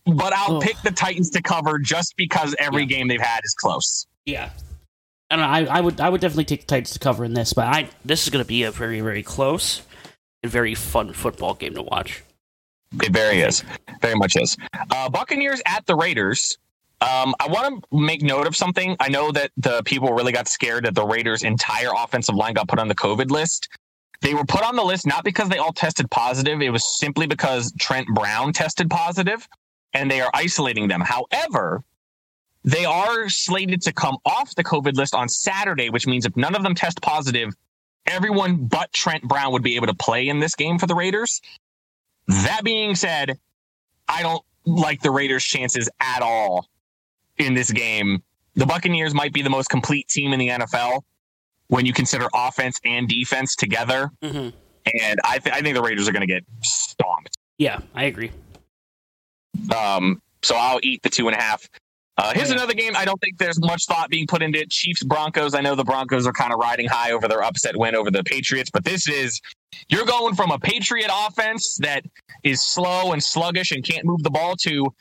But 0.06 0.32
I'll 0.32 0.60
pick 0.60 0.76
the 0.82 0.90
Titans 0.90 1.28
to 1.30 1.42
cover 1.42 1.78
just 1.78 2.14
because 2.16 2.56
every 2.58 2.82
Yeah. 2.82 2.88
game 2.96 3.08
they've 3.08 3.20
had 3.20 3.40
is 3.44 3.54
close. 3.54 4.06
Yeah. 4.24 4.50
I 5.30 5.36
don't 5.36 5.44
know. 5.44 5.70
I, 5.70 5.78
I 5.78 5.80
would 5.82 6.00
I 6.00 6.08
would 6.08 6.20
definitely 6.22 6.46
take 6.46 6.62
the 6.62 6.66
Titans 6.66 6.90
to 6.92 6.98
cover 6.98 7.24
in 7.24 7.34
this, 7.34 7.52
but 7.52 7.66
I 7.66 7.88
this 8.04 8.22
is 8.24 8.30
going 8.30 8.42
to 8.42 8.48
be 8.48 8.62
a 8.64 8.70
very 8.70 9.00
very 9.02 9.22
close 9.22 9.82
and 10.42 10.50
very 10.50 10.74
fun 10.74 11.12
football 11.12 11.54
game 11.54 11.74
to 11.74 11.82
watch. 11.82 12.22
It 13.02 13.12
very 13.12 13.40
is, 13.42 13.62
very 14.00 14.16
much 14.16 14.34
is. 14.36 14.56
Uh, 14.90 15.08
Buccaneers 15.10 15.60
at 15.66 15.86
the 15.86 15.94
Raiders. 15.94 16.58
Um, 17.02 17.34
I 17.40 17.46
want 17.48 17.82
to 17.82 17.98
make 17.98 18.22
note 18.22 18.46
of 18.46 18.54
something. 18.54 18.94
I 19.00 19.08
know 19.08 19.32
that 19.32 19.52
the 19.56 19.82
people 19.84 20.12
really 20.12 20.32
got 20.32 20.48
scared 20.48 20.84
that 20.84 20.94
the 20.94 21.06
Raiders' 21.06 21.44
entire 21.44 21.90
offensive 21.96 22.34
line 22.34 22.54
got 22.54 22.68
put 22.68 22.78
on 22.78 22.88
the 22.88 22.94
COVID 22.94 23.30
list. 23.30 23.68
They 24.20 24.34
were 24.34 24.44
put 24.44 24.62
on 24.62 24.76
the 24.76 24.84
list 24.84 25.06
not 25.06 25.24
because 25.24 25.48
they 25.48 25.56
all 25.56 25.72
tested 25.72 26.10
positive. 26.10 26.60
It 26.60 26.68
was 26.68 26.98
simply 26.98 27.26
because 27.26 27.72
Trent 27.80 28.06
Brown 28.08 28.52
tested 28.52 28.90
positive, 28.90 29.48
and 29.94 30.10
they 30.10 30.20
are 30.20 30.30
isolating 30.34 30.88
them. 30.88 31.00
However, 31.00 31.82
they 32.64 32.84
are 32.84 33.30
slated 33.30 33.80
to 33.82 33.94
come 33.94 34.18
off 34.26 34.54
the 34.54 34.64
COVID 34.64 34.94
list 34.96 35.14
on 35.14 35.30
Saturday, 35.30 35.88
which 35.88 36.06
means 36.06 36.26
if 36.26 36.36
none 36.36 36.54
of 36.54 36.62
them 36.62 36.74
test 36.74 37.00
positive, 37.00 37.54
everyone 38.04 38.66
but 38.66 38.92
Trent 38.92 39.22
Brown 39.22 39.52
would 39.52 39.62
be 39.62 39.76
able 39.76 39.86
to 39.86 39.94
play 39.94 40.28
in 40.28 40.38
this 40.38 40.54
game 40.54 40.78
for 40.78 40.86
the 40.86 40.94
Raiders. 40.94 41.40
That 42.26 42.60
being 42.62 42.94
said, 42.94 43.38
I 44.06 44.20
don't 44.20 44.44
like 44.66 45.00
the 45.00 45.10
Raiders' 45.10 45.44
chances 45.44 45.88
at 45.98 46.20
all 46.20 46.68
in 47.40 47.54
this 47.54 47.70
game. 47.70 48.22
The 48.54 48.66
Buccaneers 48.66 49.14
might 49.14 49.32
be 49.32 49.42
the 49.42 49.50
most 49.50 49.68
complete 49.68 50.08
team 50.08 50.32
in 50.32 50.38
the 50.38 50.48
NFL 50.48 51.02
when 51.68 51.86
you 51.86 51.92
consider 51.92 52.28
offense 52.34 52.78
and 52.84 53.08
defense 53.08 53.54
together. 53.54 54.10
hmm 54.22 54.48
And 55.02 55.20
I, 55.24 55.38
th- 55.38 55.54
I 55.54 55.60
think 55.60 55.74
the 55.74 55.82
Raiders 55.82 56.08
are 56.08 56.12
going 56.12 56.26
to 56.26 56.32
get 56.32 56.44
stomped. 56.62 57.36
Yeah, 57.58 57.80
I 57.94 58.04
agree. 58.04 58.32
Um, 59.76 60.20
so 60.42 60.56
I'll 60.56 60.80
eat 60.82 61.02
the 61.02 61.10
two 61.10 61.28
and 61.28 61.36
a 61.36 61.40
half. 61.40 61.68
Uh, 62.16 62.34
here's 62.34 62.50
another 62.50 62.74
game. 62.74 62.94
I 62.96 63.04
don't 63.04 63.18
think 63.20 63.38
there's 63.38 63.58
much 63.60 63.86
thought 63.86 64.10
being 64.10 64.26
put 64.26 64.42
into 64.42 64.58
it. 64.58 64.68
Chiefs 64.68 65.02
Broncos. 65.02 65.54
I 65.54 65.60
know 65.60 65.74
the 65.74 65.84
Broncos 65.84 66.26
are 66.26 66.32
kind 66.32 66.52
of 66.52 66.58
riding 66.58 66.86
high 66.86 67.12
over 67.12 67.26
their 67.28 67.42
upset 67.42 67.76
win 67.76 67.94
over 67.94 68.10
the 68.10 68.22
Patriots, 68.24 68.68
but 68.70 68.84
this 68.84 69.08
is 69.08 69.40
you're 69.88 70.04
going 70.04 70.34
from 70.34 70.50
a 70.50 70.58
Patriot 70.58 71.10
offense 71.10 71.76
that 71.80 72.04
is 72.42 72.62
slow 72.62 73.12
and 73.12 73.22
sluggish 73.22 73.70
and 73.70 73.82
can't 73.84 74.04
move 74.04 74.22
the 74.22 74.30
ball 74.30 74.54
to 74.56 74.92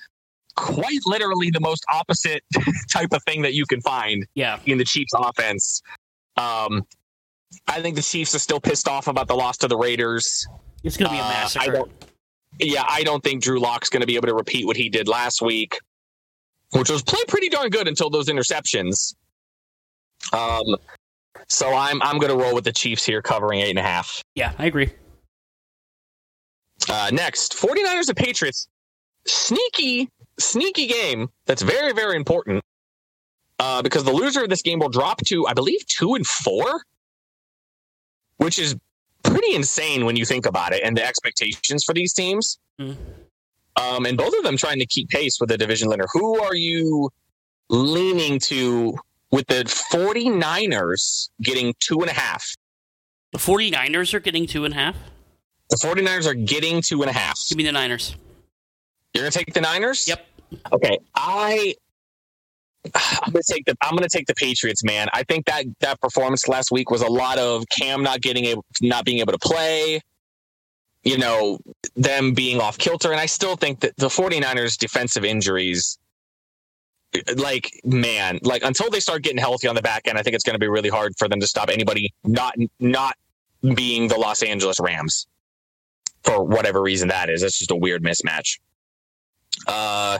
quite 0.60 1.00
literally 1.06 1.50
the 1.52 1.60
most 1.60 1.84
opposite 1.92 2.44
type 2.92 3.10
of 3.14 3.24
thing 3.24 3.42
that 3.44 3.54
you 3.54 3.66
can 3.66 3.82
find 3.82 4.26
Yeah, 4.36 4.60
in 4.66 4.78
the 4.78 4.86
Chiefs 4.86 5.12
offense. 5.16 5.82
Um, 6.38 6.86
I 7.68 7.82
think 7.82 7.96
the 7.96 8.02
Chiefs 8.02 8.36
are 8.36 8.40
still 8.40 8.60
pissed 8.60 8.88
off 8.88 9.08
about 9.08 9.28
the 9.28 9.36
loss 9.36 9.58
to 9.58 9.68
the 9.68 9.78
Raiders. 9.78 10.46
it's 10.84 10.98
going 10.98 11.10
to 11.10 11.16
be 11.16 11.20
a 11.20 11.24
Uh, 11.24 11.26
I 11.26 11.30
massacre. 11.34 11.72
don't- 11.72 11.92
yeah, 12.60 12.84
I 12.90 13.04
don't 13.04 13.24
think 13.24 13.42
Drew 13.44 13.60
Lock's 13.60 13.90
going 13.90 14.02
to 14.02 14.08
be 14.08 14.16
able 14.16 14.28
to 14.28 14.34
repeat 14.34 14.66
what 14.66 14.76
he 14.76 14.90
did 14.90 15.08
last 15.08 15.42
week, 15.42 15.78
which 16.72 16.90
was 16.90 17.02
play 17.04 17.22
pretty 17.28 17.48
darn 17.48 17.70
good 17.70 17.88
until 17.88 18.10
those 18.10 18.28
interceptions. 18.28 19.14
Um, 20.34 20.76
so 21.48 21.74
I'm 21.74 22.02
I'm 22.02 22.18
going 22.20 22.32
to 22.32 22.38
roll 22.44 22.54
with 22.54 22.66
the 22.66 22.74
Chiefs 22.74 23.06
here, 23.06 23.22
covering 23.22 23.62
eight 23.62 23.70
and 23.70 23.80
a 23.80 23.84
half. 23.84 24.22
yeah, 24.36 24.54
I 24.58 24.66
agree. 24.66 24.92
Uh, 26.90 27.10
next, 27.14 27.54
49ers 27.54 28.08
and 28.10 28.18
Patriots. 28.18 28.68
Sneaky, 29.28 30.10
sneaky 30.40 30.88
game 30.88 31.30
that's 31.46 31.62
very, 31.62 31.94
very 31.94 32.16
important 32.16 32.64
uh, 33.60 33.82
because 33.82 34.04
the 34.04 34.12
loser 34.12 34.44
of 34.44 34.50
this 34.50 34.62
game 34.62 34.80
will 34.80 34.90
drop 34.90 35.20
to, 35.26 35.46
I 35.48 35.54
believe, 35.54 35.86
two 35.88 36.16
and 36.16 36.26
four, 36.26 36.82
which 38.38 38.58
is 38.58 38.76
pretty 39.24 39.54
insane 39.54 40.06
when 40.06 40.16
you 40.16 40.26
think 40.26 40.46
about 40.46 40.74
it 40.74 40.82
and 40.84 40.96
the 40.96 41.06
expectations 41.06 41.84
for 41.84 41.94
these 41.94 42.14
teams. 42.14 42.58
Mm. 42.80 42.96
Um, 43.76 44.06
and 44.06 44.18
both 44.18 44.34
of 44.38 44.44
them 44.44 44.58
trying 44.58 44.80
to 44.80 44.86
keep 44.86 45.10
pace 45.10 45.38
with 45.40 45.50
the 45.50 45.58
division 45.58 45.90
leader. 45.90 46.06
Who 46.14 46.42
are 46.42 46.56
you 46.56 47.10
leaning 47.70 48.40
to 48.40 48.98
with 49.32 49.48
the 49.48 49.64
49ers 49.94 51.30
getting 51.42 51.74
two 51.80 52.00
and 52.02 52.10
a 52.10 52.14
half? 52.14 52.46
The 53.32 53.40
49ers 53.40 54.14
are 54.14 54.20
getting 54.20 54.48
two 54.48 54.66
and 54.66 54.74
a 54.74 54.78
half. 54.78 54.96
The 55.70 55.78
49ers 55.78 56.26
are 56.26 56.34
getting 56.34 56.82
two 56.82 57.04
and 57.04 57.10
a 57.10 57.14
half. 57.14 57.40
Give 57.48 57.58
me 57.58 57.64
the 57.64 57.72
Niners. 57.72 58.16
You're 59.14 59.24
gonna 59.24 59.32
take 59.32 59.54
the 59.54 59.62
Niners? 59.62 60.08
Yep. 60.08 60.26
Okay. 60.72 60.98
I 61.16 61.76
I'm 62.96 63.34
gonna 63.34 63.44
take 63.50 63.66
the 63.66 63.76
I'm 63.82 63.96
gonna 63.96 64.10
take 64.10 64.28
the 64.28 64.36
Patriots, 64.36 64.84
man. 64.84 65.08
I 65.14 65.24
think 65.24 65.46
that 65.46 65.66
that 65.82 66.00
performance 66.02 66.48
last 66.48 66.72
week 66.72 66.90
was 66.90 67.02
a 67.02 67.08
lot 67.08 67.38
of 67.38 67.64
Cam 67.70 68.04
not 68.04 68.22
getting 68.22 68.46
able 68.46 68.66
not 68.82 69.06
being 69.06 69.20
able 69.20 69.34
to 69.34 69.40
play, 69.40 70.02
you 71.04 71.18
know, 71.18 71.60
them 71.96 72.34
being 72.34 72.62
off 72.62 72.78
kilter. 72.78 73.12
And 73.12 73.20
I 73.20 73.26
still 73.26 73.56
think 73.56 73.82
that 73.82 73.96
the 73.98 74.08
49ers 74.08 74.78
defensive 74.78 75.26
injuries 75.26 75.98
like 77.36 77.70
man, 77.84 78.40
like 78.44 78.64
until 78.64 78.90
they 78.90 79.00
start 79.00 79.24
getting 79.24 79.40
healthy 79.40 79.68
on 79.68 79.76
the 79.76 79.82
back 79.82 80.08
end, 80.08 80.18
I 80.18 80.24
think 80.24 80.36
it's 80.36 80.44
gonna 80.44 80.60
be 80.60 80.68
really 80.70 80.90
hard 80.90 81.14
for 81.18 81.28
them 81.28 81.40
to 81.40 81.48
stop 81.48 81.70
anybody 81.70 82.14
not 82.24 82.56
not 82.80 83.16
being 83.76 84.08
the 84.08 84.18
Los 84.18 84.42
Angeles 84.42 84.80
Rams. 84.80 85.28
For 86.24 86.44
whatever 86.44 86.82
reason 86.82 87.08
that 87.08 87.30
is. 87.30 87.44
It's 87.44 87.58
just 87.58 87.72
a 87.72 87.76
weird 87.76 88.04
mismatch. 88.04 88.60
Uh, 89.70 90.18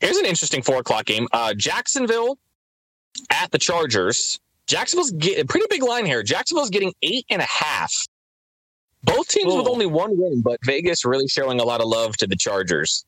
here's 0.00 0.16
an 0.16 0.26
interesting 0.26 0.62
four 0.62 0.78
o'clock 0.78 1.04
game. 1.04 1.26
Uh, 1.32 1.54
Jacksonville 1.54 2.38
at 3.30 3.50
the 3.50 3.58
Chargers. 3.58 4.38
Jacksonville's 4.66 5.10
get, 5.12 5.40
a 5.40 5.44
pretty 5.46 5.66
big 5.70 5.82
line 5.82 6.04
here. 6.06 6.22
Jacksonville's 6.22 6.70
getting 6.70 6.92
eight 7.02 7.24
and 7.30 7.40
a 7.42 7.46
half. 7.46 7.92
Both 9.04 9.28
teams 9.28 9.54
with 9.54 9.66
only 9.68 9.86
one 9.86 10.10
win, 10.18 10.42
but 10.42 10.58
Vegas 10.64 11.04
really 11.04 11.28
showing 11.28 11.60
a 11.60 11.64
lot 11.64 11.80
of 11.80 11.86
love 11.86 12.16
to 12.18 12.26
the 12.26 12.36
Chargers. 12.36 13.04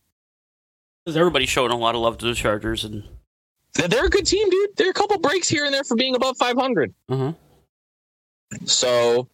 Everybody's 1.06 1.48
showing 1.48 1.72
a 1.72 1.76
lot 1.76 1.94
of 1.94 2.00
love 2.00 2.18
to 2.18 2.26
the 2.26 2.34
Chargers, 2.34 2.84
and 2.84 3.02
They're- 3.74 4.04
a 4.06 4.08
good 4.08 4.26
team, 4.26 4.48
dude. 4.50 4.76
There 4.76 4.86
are 4.86 4.90
a 4.90 4.94
couple 4.94 5.18
breaks 5.18 5.48
here 5.48 5.64
and 5.64 5.74
there 5.74 5.82
for 5.84 5.96
being 5.96 6.14
above 6.14 6.36
500. 6.38 6.94
uh-huh. 7.08 7.32
So 8.66 9.28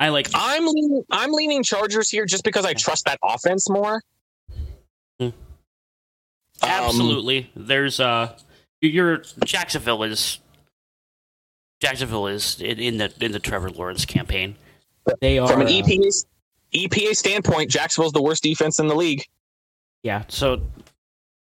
I 0.00 0.08
like. 0.10 0.28
I'm 0.34 0.66
leaning, 0.66 1.02
I'm 1.10 1.32
leaning 1.32 1.62
Chargers 1.62 2.08
here 2.10 2.24
just 2.26 2.44
because 2.44 2.64
I 2.64 2.74
trust 2.74 3.04
that 3.06 3.18
offense 3.22 3.68
more. 3.68 4.02
Hmm. 5.20 5.26
Um, 5.26 5.32
Absolutely. 6.62 7.50
There's 7.56 8.00
uh 8.00 8.36
your 8.80 9.22
Jacksonville 9.44 10.02
is 10.02 10.38
Jacksonville 11.80 12.26
is 12.26 12.60
in, 12.60 12.78
in 12.78 12.98
the 12.98 13.12
in 13.20 13.32
the 13.32 13.38
Trevor 13.38 13.70
Lawrence 13.70 14.04
campaign. 14.04 14.56
They 15.20 15.38
are 15.38 15.48
from 15.48 15.60
an 15.62 15.68
E 15.68 15.82
uh, 15.82 15.86
EPA 15.86 16.24
EPA 16.74 17.14
standpoint, 17.16 17.70
Jacksonville's 17.70 18.12
the 18.12 18.22
worst 18.22 18.42
defense 18.42 18.78
in 18.78 18.88
the 18.88 18.94
league. 18.96 19.24
yeah, 20.02 20.24
so 20.28 20.60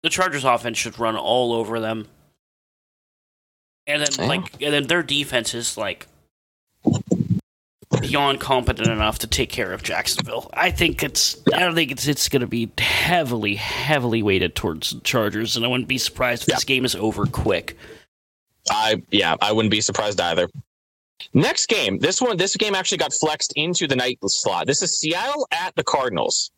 the 0.03 0.09
Chargers 0.09 0.43
offense 0.43 0.77
should 0.77 0.99
run 0.99 1.15
all 1.15 1.53
over 1.53 1.79
them. 1.79 2.07
And 3.87 4.01
then 4.01 4.09
Yeah. 4.19 4.25
like 4.27 4.61
and 4.61 4.73
then 4.73 4.87
their 4.87 5.03
defense 5.03 5.53
is 5.53 5.77
like 5.77 6.07
beyond 8.01 8.39
competent 8.39 8.87
enough 8.87 9.19
to 9.19 9.27
take 9.27 9.49
care 9.49 9.71
of 9.73 9.83
Jacksonville. 9.83 10.49
I 10.53 10.71
think 10.71 11.03
it's 11.03 11.37
I 11.53 11.59
don't 11.59 11.75
think 11.75 11.91
it's 11.91 12.07
it's 12.07 12.29
going 12.29 12.41
to 12.41 12.47
be 12.47 12.71
heavily 12.77 13.55
heavily 13.55 14.21
weighted 14.23 14.55
towards 14.55 14.91
the 14.91 14.99
Chargers 15.01 15.55
and 15.55 15.65
I 15.65 15.67
wouldn't 15.69 15.87
be 15.89 15.97
surprised 15.97 16.43
if 16.43 16.49
Yeah. 16.49 16.55
this 16.55 16.63
game 16.63 16.85
is 16.85 16.95
over 16.95 17.25
quick. 17.25 17.77
I 18.69 19.01
yeah, 19.11 19.35
I 19.41 19.51
wouldn't 19.51 19.71
be 19.71 19.81
surprised 19.81 20.19
either. 20.19 20.49
Next 21.33 21.67
game, 21.67 21.97
this 21.99 22.21
one, 22.21 22.37
this 22.37 22.55
game 22.55 22.75
actually 22.75 22.97
got 22.97 23.13
flexed 23.13 23.53
into 23.55 23.87
the 23.87 23.95
night 23.95 24.19
slot. 24.25 24.67
This 24.67 24.81
is 24.81 24.99
Seattle 24.99 25.47
at 25.51 25.73
the 25.75 25.83
Cardinals. 25.83 26.51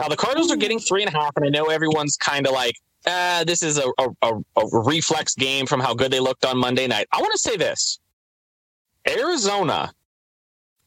Now 0.00 0.08
the 0.08 0.16
Cardinals 0.16 0.50
are 0.52 0.56
getting 0.56 0.78
three 0.78 1.02
and 1.04 1.14
a 1.14 1.18
half, 1.18 1.30
and 1.36 1.46
I 1.46 1.48
know 1.48 1.66
everyone's 1.66 2.16
kind 2.16 2.46
of 2.46 2.52
like, 2.52 2.74
uh, 3.06 3.44
this 3.44 3.62
is 3.62 3.78
a, 3.78 3.86
a, 3.98 4.08
a, 4.22 4.32
a 4.56 4.82
reflex 4.84 5.34
game 5.34 5.66
from 5.66 5.80
how 5.80 5.94
good 5.94 6.10
they 6.10 6.20
looked 6.20 6.44
on 6.44 6.58
Monday 6.58 6.86
night. 6.86 7.06
I 7.12 7.20
want 7.20 7.32
to 7.32 7.38
say 7.38 7.56
this: 7.56 7.98
Arizona 9.08 9.92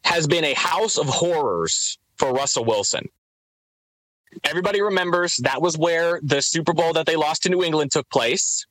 has 0.05 0.27
been 0.27 0.45
a 0.45 0.53
house 0.53 0.97
of 0.97 1.07
horrors 1.07 1.97
for 2.17 2.31
Russell 2.31 2.63
Wilson. 2.63 3.09
Everybody 4.43 4.81
remembers 4.81 5.37
that 5.37 5.61
was 5.61 5.77
where 5.77 6.19
the 6.21 6.41
Super 6.41 6.73
Bowl 6.73 6.93
that 6.93 7.05
they 7.05 7.15
lost 7.15 7.43
to 7.43 7.49
New 7.49 7.63
England 7.63 7.91
took 7.91 8.09
place. 8.09 8.65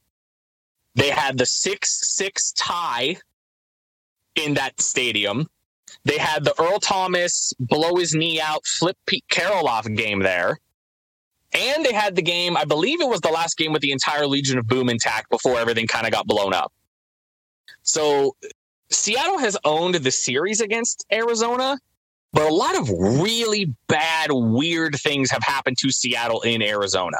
They 0.95 1.11
had 1.11 1.37
the 1.37 1.47
6 1.47 2.17
6 2.17 2.53
tie 2.53 3.17
in 4.37 4.55
that 4.55 4.81
stadium. 4.81 5.49
They 6.05 6.19
had 6.19 6.45
the 6.45 6.55
Earl 6.61 6.79
Thomas 6.79 7.53
blow 7.59 7.97
his 7.97 8.15
knee 8.15 8.41
out, 8.41 8.65
flip 8.67 8.97
Pete 9.07 9.25
Carroll 9.29 9.67
off 9.67 9.87
game 9.87 10.21
there. 10.21 10.61
And 11.53 11.85
they 11.85 11.93
had 11.93 12.15
the 12.15 12.23
game, 12.23 12.57
I 12.57 12.65
believe 12.65 13.01
it 13.01 13.09
was 13.09 13.21
the 13.21 13.31
last 13.31 13.57
game 13.57 13.73
with 13.73 13.83
the 13.83 13.93
entire 13.93 14.27
Legion 14.27 14.59
of 14.59 14.67
Boom 14.67 14.89
intact 14.89 15.31
before 15.31 15.59
everything 15.59 15.87
kind 15.87 16.07
of 16.07 16.13
got 16.13 16.27
blown 16.27 16.53
up. 16.53 16.73
So 17.83 18.37
Seattle 18.95 19.39
has 19.39 19.57
owned 19.65 19.97
the 19.97 20.11
series 20.11 20.61
against 20.61 21.05
Arizona, 21.13 21.79
but 22.33 22.49
a 22.51 22.55
lot 22.55 22.77
of 22.79 22.89
really 22.89 23.75
bad, 23.89 24.31
weird 24.33 24.97
things 24.97 25.31
have 25.31 25.43
happened 25.43 25.79
to 25.79 25.91
Seattle 25.91 26.41
in 26.43 26.63
Arizona. 26.63 27.19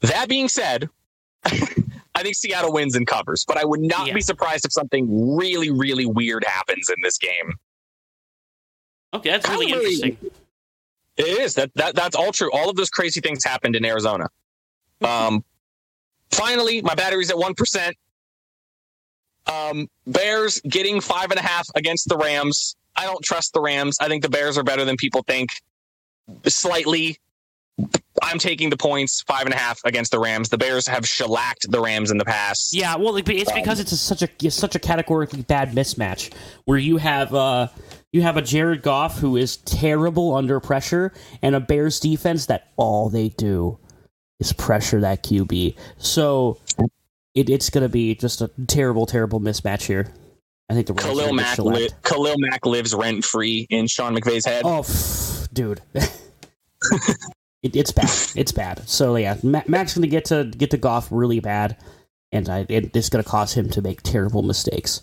That 0.00 0.28
being 0.28 0.48
said, 0.48 0.88
I 1.44 2.22
think 2.22 2.34
Seattle 2.34 2.72
wins 2.72 2.96
and 2.96 3.06
covers, 3.06 3.44
but 3.46 3.56
I 3.56 3.64
would 3.64 3.80
not 3.80 4.06
Yeah. 4.08 4.14
be 4.14 4.20
surprised 4.20 4.64
if 4.64 4.72
something 4.72 5.36
really, 5.36 5.70
really 5.70 6.06
weird 6.06 6.44
happens 6.44 6.90
in 6.90 6.96
this 7.02 7.18
game. 7.18 7.54
Okay, 9.14 9.30
that's 9.30 9.48
really 9.48 9.72
really- 9.72 9.94
interesting. 10.02 10.30
It 11.16 11.26
is 11.28 11.54
that, 11.54 11.70
that 11.76 11.94
that's 11.94 12.14
all 12.14 12.30
true. 12.30 12.50
All 12.52 12.68
of 12.68 12.76
those 12.76 12.90
crazy 12.90 13.20
things 13.22 13.42
happened 13.42 13.76
in 13.76 13.84
Arizona. 13.84 14.28
Um, 15.02 15.44
finally, 16.30 16.80
my 16.80 16.94
battery's 16.94 17.30
at 17.30 17.36
one 17.36 17.52
percent. 17.54 17.96
Um, 19.46 19.88
Bears 20.06 20.60
getting 20.60 21.00
five 21.00 21.30
and 21.30 21.38
a 21.38 21.42
half 21.42 21.68
against 21.74 22.08
the 22.08 22.16
Rams. 22.16 22.76
I 22.96 23.04
don't 23.04 23.22
trust 23.22 23.52
the 23.52 23.60
Rams. 23.60 23.98
I 24.00 24.08
think 24.08 24.22
the 24.22 24.28
Bears 24.28 24.58
are 24.58 24.64
better 24.64 24.84
than 24.84 24.96
people 24.96 25.22
think. 25.26 25.50
Slightly. 26.46 27.18
I'm 28.22 28.38
taking 28.38 28.70
the 28.70 28.76
points 28.76 29.22
five 29.26 29.44
and 29.44 29.52
a 29.52 29.56
half 29.56 29.78
against 29.84 30.10
the 30.10 30.18
Rams. 30.18 30.48
The 30.48 30.56
Bears 30.56 30.86
have 30.86 31.06
shellacked 31.06 31.70
the 31.70 31.80
Rams 31.80 32.10
in 32.10 32.16
the 32.16 32.24
past. 32.24 32.74
Yeah, 32.74 32.96
well, 32.96 33.16
it's 33.16 33.52
because 33.52 33.80
it's 33.80 33.92
a, 33.92 33.96
such 33.96 34.22
a 34.22 34.28
it's 34.42 34.56
such 34.56 34.74
a 34.74 34.78
categorically 34.78 35.42
bad 35.42 35.72
mismatch 35.72 36.32
where 36.64 36.78
you 36.78 36.96
have 36.96 37.34
uh 37.34 37.68
you 38.12 38.22
have 38.22 38.38
a 38.38 38.42
Jared 38.42 38.80
Goff 38.82 39.18
who 39.18 39.36
is 39.36 39.58
terrible 39.58 40.34
under 40.34 40.58
pressure 40.58 41.12
and 41.42 41.54
a 41.54 41.60
Bears 41.60 42.00
defense 42.00 42.46
that 42.46 42.68
all 42.76 43.10
they 43.10 43.28
do 43.28 43.78
is 44.40 44.52
pressure 44.54 45.00
that 45.00 45.22
QB. 45.22 45.76
So 45.98 46.58
it, 47.36 47.50
it's 47.50 47.70
going 47.70 47.82
to 47.82 47.88
be 47.88 48.14
just 48.14 48.40
a 48.40 48.50
terrible, 48.66 49.06
terrible 49.06 49.40
mismatch 49.40 49.86
here. 49.86 50.12
I 50.68 50.74
think 50.74 50.88
the 50.88 50.94
Khalil 50.94 51.26
gonna 51.26 51.34
Mack, 51.34 51.58
li- 51.58 51.90
Khalil 52.02 52.34
Mack 52.38 52.66
lives 52.66 52.92
rent 52.92 53.24
free 53.24 53.66
in 53.70 53.86
Sean 53.86 54.16
McVay's 54.16 54.44
head. 54.44 54.64
Oh, 54.64 54.80
pff, 54.80 55.52
dude. 55.52 55.80
it, 55.94 57.76
it's 57.76 57.92
bad. 57.92 58.10
It's 58.34 58.50
bad. 58.50 58.88
So 58.88 59.14
yeah, 59.14 59.36
Ma- 59.44 59.62
Matt's 59.68 59.94
going 59.94 60.02
to 60.02 60.08
get 60.08 60.24
to 60.26 60.44
get 60.44 60.72
to 60.72 60.78
Goff 60.78 61.08
really 61.12 61.38
bad, 61.38 61.76
and 62.32 62.48
I, 62.48 62.66
it, 62.68 62.96
it's 62.96 63.10
going 63.10 63.22
to 63.22 63.30
cause 63.30 63.52
him 63.52 63.70
to 63.70 63.82
make 63.82 64.02
terrible 64.02 64.42
mistakes. 64.42 65.00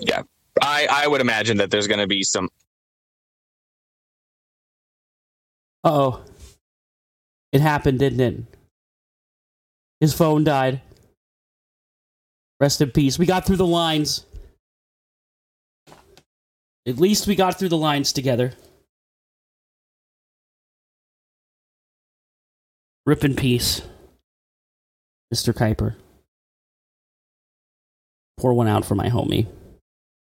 Yeah, 0.00 0.22
I, 0.62 0.86
I 0.90 1.06
would 1.06 1.20
imagine 1.20 1.58
that 1.58 1.70
there's 1.70 1.86
going 1.86 2.00
to 2.00 2.06
be 2.06 2.22
some. 2.22 2.48
Uh 5.84 5.92
oh. 5.92 6.24
It 7.52 7.60
happened, 7.60 7.98
didn't 7.98 8.20
it? 8.20 8.44
His 9.98 10.14
phone 10.14 10.44
died. 10.44 10.80
Rest 12.60 12.80
in 12.82 12.90
peace. 12.90 13.18
We 13.18 13.24
got 13.24 13.46
through 13.46 13.56
the 13.56 13.66
lines. 13.66 14.26
At 16.86 16.98
least 16.98 17.26
we 17.26 17.34
got 17.34 17.58
through 17.58 17.70
the 17.70 17.76
lines 17.76 18.12
together. 18.12 18.52
Rip 23.06 23.24
in 23.24 23.34
peace, 23.34 23.82
Mr. 25.34 25.54
Kuiper. 25.54 25.94
Pour 28.38 28.52
one 28.52 28.68
out 28.68 28.84
for 28.84 28.94
my 28.94 29.08
homie. 29.08 29.46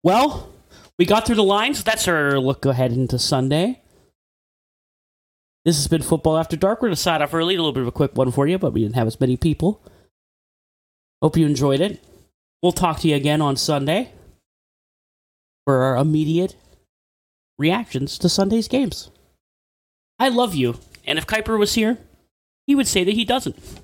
Well, 0.02 0.52
we 0.98 1.06
got 1.06 1.24
through 1.24 1.36
the 1.36 1.44
lines. 1.44 1.82
That's 1.82 2.06
our 2.08 2.38
look 2.38 2.64
ahead 2.66 2.92
into 2.92 3.18
Sunday. 3.18 3.80
This 5.64 5.76
has 5.76 5.88
been 5.88 6.02
Football 6.02 6.36
After 6.36 6.56
Dark. 6.56 6.82
We're 6.82 6.88
going 6.88 6.96
to 6.96 7.00
sign 7.00 7.22
off 7.22 7.32
early. 7.32 7.54
A 7.54 7.58
little 7.58 7.72
bit 7.72 7.82
of 7.82 7.88
a 7.88 7.92
quick 7.92 8.16
one 8.16 8.30
for 8.30 8.46
you, 8.46 8.58
but 8.58 8.72
we 8.72 8.82
didn't 8.82 8.96
have 8.96 9.06
as 9.06 9.18
many 9.18 9.36
people. 9.36 9.80
Hope 11.22 11.36
you 11.36 11.46
enjoyed 11.46 11.80
it. 11.80 12.02
We'll 12.64 12.72
talk 12.72 13.00
to 13.00 13.08
you 13.08 13.14
again 13.14 13.42
on 13.42 13.56
Sunday 13.56 14.10
for 15.66 15.82
our 15.82 15.98
immediate 15.98 16.56
reactions 17.58 18.16
to 18.20 18.30
Sunday's 18.30 18.68
games. 18.68 19.10
I 20.18 20.30
love 20.30 20.54
you, 20.54 20.78
and 21.06 21.18
if 21.18 21.26
Kuiper 21.26 21.58
was 21.58 21.74
here, 21.74 21.98
he 22.66 22.74
would 22.74 22.86
say 22.88 23.04
that 23.04 23.12
he 23.12 23.26
doesn't. 23.26 23.83